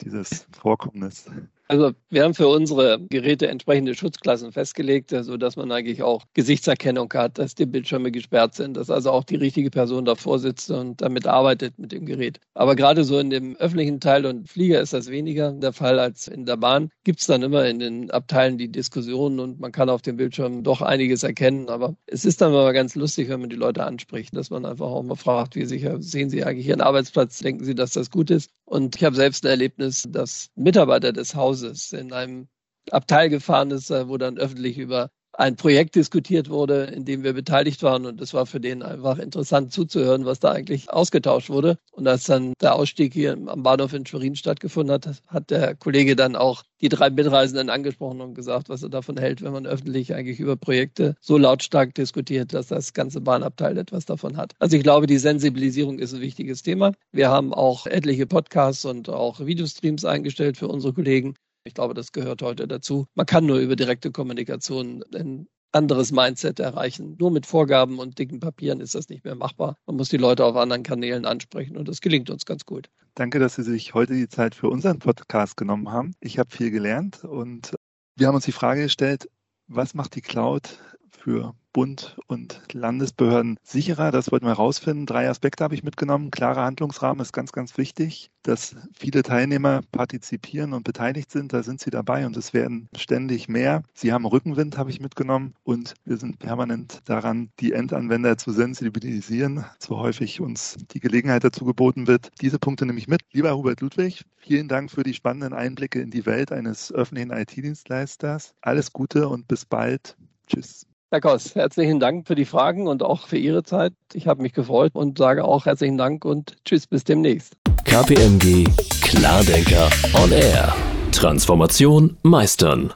dieses 0.00 0.46
Vorkommnis? 0.52 1.26
Also 1.70 1.92
wir 2.08 2.24
haben 2.24 2.32
für 2.32 2.48
unsere 2.48 2.98
Geräte 3.10 3.46
entsprechende 3.48 3.94
Schutzklassen 3.94 4.52
festgelegt, 4.52 5.10
sodass 5.10 5.56
man 5.56 5.70
eigentlich 5.70 6.02
auch 6.02 6.24
Gesichtserkennung 6.32 7.12
hat, 7.12 7.38
dass 7.38 7.54
die 7.54 7.66
Bildschirme 7.66 8.10
gesperrt 8.10 8.54
sind, 8.54 8.78
dass 8.78 8.88
also 8.88 9.10
auch 9.10 9.24
die 9.24 9.36
richtige 9.36 9.68
Person 9.68 10.06
davor 10.06 10.38
sitzt 10.38 10.70
und 10.70 11.02
damit 11.02 11.26
arbeitet 11.26 11.78
mit 11.78 11.92
dem 11.92 12.06
Gerät. 12.06 12.40
Aber 12.54 12.74
gerade 12.74 13.04
so 13.04 13.18
in 13.18 13.28
dem 13.28 13.54
öffentlichen 13.56 14.00
Teil 14.00 14.24
und 14.24 14.48
Flieger 14.48 14.80
ist 14.80 14.94
das 14.94 15.10
weniger 15.10 15.52
der 15.52 15.74
Fall 15.74 15.98
als 15.98 16.26
in 16.26 16.46
der 16.46 16.56
Bahn. 16.56 16.88
Gibt 17.04 17.20
es 17.20 17.26
dann 17.26 17.42
immer 17.42 17.66
in 17.66 17.78
den 17.78 18.10
Abteilen 18.10 18.56
die 18.56 18.72
Diskussionen 18.78 19.40
und 19.40 19.60
man 19.60 19.72
kann 19.72 19.90
auf 19.90 20.02
dem 20.02 20.16
Bildschirm 20.16 20.62
doch 20.62 20.80
einiges 20.82 21.24
erkennen. 21.24 21.68
Aber 21.68 21.96
es 22.06 22.24
ist 22.24 22.40
dann 22.40 22.52
mal 22.52 22.72
ganz 22.72 22.94
lustig, 22.94 23.28
wenn 23.28 23.40
man 23.40 23.50
die 23.50 23.56
Leute 23.56 23.84
anspricht, 23.84 24.36
dass 24.36 24.50
man 24.50 24.64
einfach 24.64 24.86
auch 24.86 25.02
mal 25.02 25.16
fragt, 25.16 25.56
wie 25.56 25.64
sicher 25.64 26.00
sehen 26.00 26.30
Sie 26.30 26.44
eigentlich 26.44 26.68
Ihren 26.68 26.80
Arbeitsplatz? 26.80 27.40
Denken 27.40 27.64
Sie, 27.64 27.74
dass 27.74 27.92
das 27.92 28.10
gut 28.10 28.30
ist? 28.30 28.50
Und 28.64 28.96
ich 28.96 29.04
habe 29.04 29.16
selbst 29.16 29.44
ein 29.44 29.50
Erlebnis, 29.50 30.06
dass 30.08 30.50
Mitarbeiter 30.54 31.12
des 31.12 31.34
Hauses 31.34 31.92
in 31.92 32.12
einem 32.12 32.48
Abteil 32.90 33.28
gefahren 33.28 33.70
ist, 33.72 33.90
äh, 33.90 34.08
wo 34.08 34.16
dann 34.16 34.38
öffentlich 34.38 34.78
über 34.78 35.10
ein 35.38 35.54
Projekt 35.54 35.94
diskutiert 35.94 36.50
wurde, 36.50 36.84
in 36.84 37.04
dem 37.04 37.22
wir 37.22 37.32
beteiligt 37.32 37.82
waren. 37.84 38.06
Und 38.06 38.20
es 38.20 38.34
war 38.34 38.44
für 38.44 38.58
den 38.58 38.82
einfach 38.82 39.18
interessant 39.18 39.72
zuzuhören, 39.72 40.24
was 40.24 40.40
da 40.40 40.50
eigentlich 40.50 40.90
ausgetauscht 40.90 41.48
wurde. 41.48 41.78
Und 41.92 42.08
als 42.08 42.24
dann 42.24 42.54
der 42.60 42.74
Ausstieg 42.74 43.14
hier 43.14 43.32
am 43.32 43.62
Bahnhof 43.62 43.92
in 43.92 44.04
Schwerin 44.04 44.34
stattgefunden 44.34 44.92
hat, 44.92 45.22
hat 45.28 45.50
der 45.50 45.76
Kollege 45.76 46.16
dann 46.16 46.34
auch 46.34 46.64
die 46.80 46.88
drei 46.88 47.10
Mitreisenden 47.10 47.70
angesprochen 47.70 48.20
und 48.20 48.34
gesagt, 48.34 48.68
was 48.68 48.82
er 48.82 48.88
davon 48.88 49.16
hält, 49.16 49.40
wenn 49.40 49.52
man 49.52 49.66
öffentlich 49.66 50.12
eigentlich 50.12 50.40
über 50.40 50.56
Projekte 50.56 51.14
so 51.20 51.38
lautstark 51.38 51.94
diskutiert, 51.94 52.52
dass 52.52 52.66
das 52.66 52.92
ganze 52.92 53.20
Bahnabteil 53.20 53.78
etwas 53.78 54.06
davon 54.06 54.36
hat. 54.36 54.54
Also 54.58 54.76
ich 54.76 54.82
glaube, 54.82 55.06
die 55.06 55.18
Sensibilisierung 55.18 56.00
ist 56.00 56.14
ein 56.14 56.20
wichtiges 56.20 56.62
Thema. 56.62 56.92
Wir 57.12 57.30
haben 57.30 57.54
auch 57.54 57.86
etliche 57.86 58.26
Podcasts 58.26 58.84
und 58.84 59.08
auch 59.08 59.38
Videostreams 59.38 60.04
eingestellt 60.04 60.56
für 60.56 60.66
unsere 60.66 60.92
Kollegen. 60.92 61.34
Ich 61.68 61.74
glaube, 61.74 61.92
das 61.92 62.12
gehört 62.12 62.40
heute 62.40 62.66
dazu. 62.66 63.06
Man 63.14 63.26
kann 63.26 63.44
nur 63.44 63.58
über 63.58 63.76
direkte 63.76 64.10
Kommunikation 64.10 65.04
ein 65.14 65.46
anderes 65.70 66.12
Mindset 66.12 66.60
erreichen. 66.60 67.16
Nur 67.20 67.30
mit 67.30 67.44
Vorgaben 67.44 67.98
und 67.98 68.18
dicken 68.18 68.40
Papieren 68.40 68.80
ist 68.80 68.94
das 68.94 69.10
nicht 69.10 69.22
mehr 69.22 69.34
machbar. 69.34 69.76
Man 69.86 69.96
muss 69.96 70.08
die 70.08 70.16
Leute 70.16 70.46
auf 70.46 70.56
anderen 70.56 70.82
Kanälen 70.82 71.26
ansprechen 71.26 71.76
und 71.76 71.86
das 71.86 72.00
gelingt 72.00 72.30
uns 72.30 72.46
ganz 72.46 72.64
gut. 72.64 72.88
Danke, 73.14 73.38
dass 73.38 73.56
Sie 73.56 73.62
sich 73.62 73.92
heute 73.92 74.14
die 74.14 74.28
Zeit 74.28 74.54
für 74.54 74.70
unseren 74.70 74.98
Podcast 74.98 75.58
genommen 75.58 75.92
haben. 75.92 76.14
Ich 76.20 76.38
habe 76.38 76.50
viel 76.50 76.70
gelernt 76.70 77.22
und 77.22 77.74
wir 78.16 78.26
haben 78.26 78.34
uns 78.34 78.46
die 78.46 78.52
Frage 78.52 78.84
gestellt, 78.84 79.28
was 79.66 79.92
macht 79.92 80.14
die 80.14 80.22
Cloud 80.22 80.78
für 81.10 81.54
Bund 81.78 82.16
und 82.26 82.60
Landesbehörden 82.72 83.56
sicherer. 83.62 84.10
Das 84.10 84.32
wollten 84.32 84.46
wir 84.46 84.50
herausfinden. 84.56 85.06
Drei 85.06 85.30
Aspekte 85.30 85.62
habe 85.62 85.76
ich 85.76 85.84
mitgenommen. 85.84 86.32
Klarer 86.32 86.64
Handlungsrahmen 86.64 87.22
ist 87.22 87.32
ganz, 87.32 87.52
ganz 87.52 87.78
wichtig, 87.78 88.32
dass 88.42 88.74
viele 88.92 89.22
Teilnehmer 89.22 89.82
partizipieren 89.92 90.72
und 90.72 90.82
beteiligt 90.82 91.30
sind. 91.30 91.52
Da 91.52 91.62
sind 91.62 91.80
sie 91.80 91.90
dabei 91.90 92.26
und 92.26 92.36
es 92.36 92.52
werden 92.52 92.88
ständig 92.96 93.48
mehr. 93.48 93.84
Sie 93.94 94.12
haben 94.12 94.26
Rückenwind, 94.26 94.76
habe 94.76 94.90
ich 94.90 94.98
mitgenommen 94.98 95.54
und 95.62 95.94
wir 96.04 96.16
sind 96.16 96.40
permanent 96.40 96.98
daran, 97.04 97.50
die 97.60 97.74
Endanwender 97.74 98.36
zu 98.38 98.50
sensibilisieren, 98.50 99.64
so 99.78 100.00
häufig 100.00 100.40
uns 100.40 100.78
die 100.90 100.98
Gelegenheit 100.98 101.44
dazu 101.44 101.64
geboten 101.64 102.08
wird. 102.08 102.30
Diese 102.40 102.58
Punkte 102.58 102.86
nehme 102.86 102.98
ich 102.98 103.06
mit. 103.06 103.20
Lieber 103.30 103.56
Hubert 103.56 103.82
Ludwig, 103.82 104.24
vielen 104.36 104.66
Dank 104.66 104.90
für 104.90 105.04
die 105.04 105.14
spannenden 105.14 105.52
Einblicke 105.52 106.00
in 106.00 106.10
die 106.10 106.26
Welt 106.26 106.50
eines 106.50 106.90
öffentlichen 106.90 107.30
IT-Dienstleisters. 107.30 108.52
Alles 108.62 108.92
Gute 108.92 109.28
und 109.28 109.46
bis 109.46 109.64
bald. 109.64 110.16
Tschüss. 110.48 110.87
Herr 111.10 111.22
Koss, 111.22 111.54
herzlichen 111.54 112.00
Dank 112.00 112.26
für 112.26 112.34
die 112.34 112.44
Fragen 112.44 112.86
und 112.86 113.02
auch 113.02 113.28
für 113.28 113.38
Ihre 113.38 113.62
Zeit. 113.62 113.94
Ich 114.12 114.26
habe 114.26 114.42
mich 114.42 114.52
gefreut 114.52 114.94
und 114.94 115.16
sage 115.16 115.42
auch 115.42 115.64
herzlichen 115.64 115.96
Dank 115.96 116.26
und 116.26 116.56
tschüss, 116.66 116.86
bis 116.86 117.02
demnächst. 117.02 117.56
KPMG 117.84 118.66
Klardenker 119.00 119.88
on 120.22 120.30
Air. 120.32 120.74
Transformation 121.10 122.18
meistern. 122.22 122.92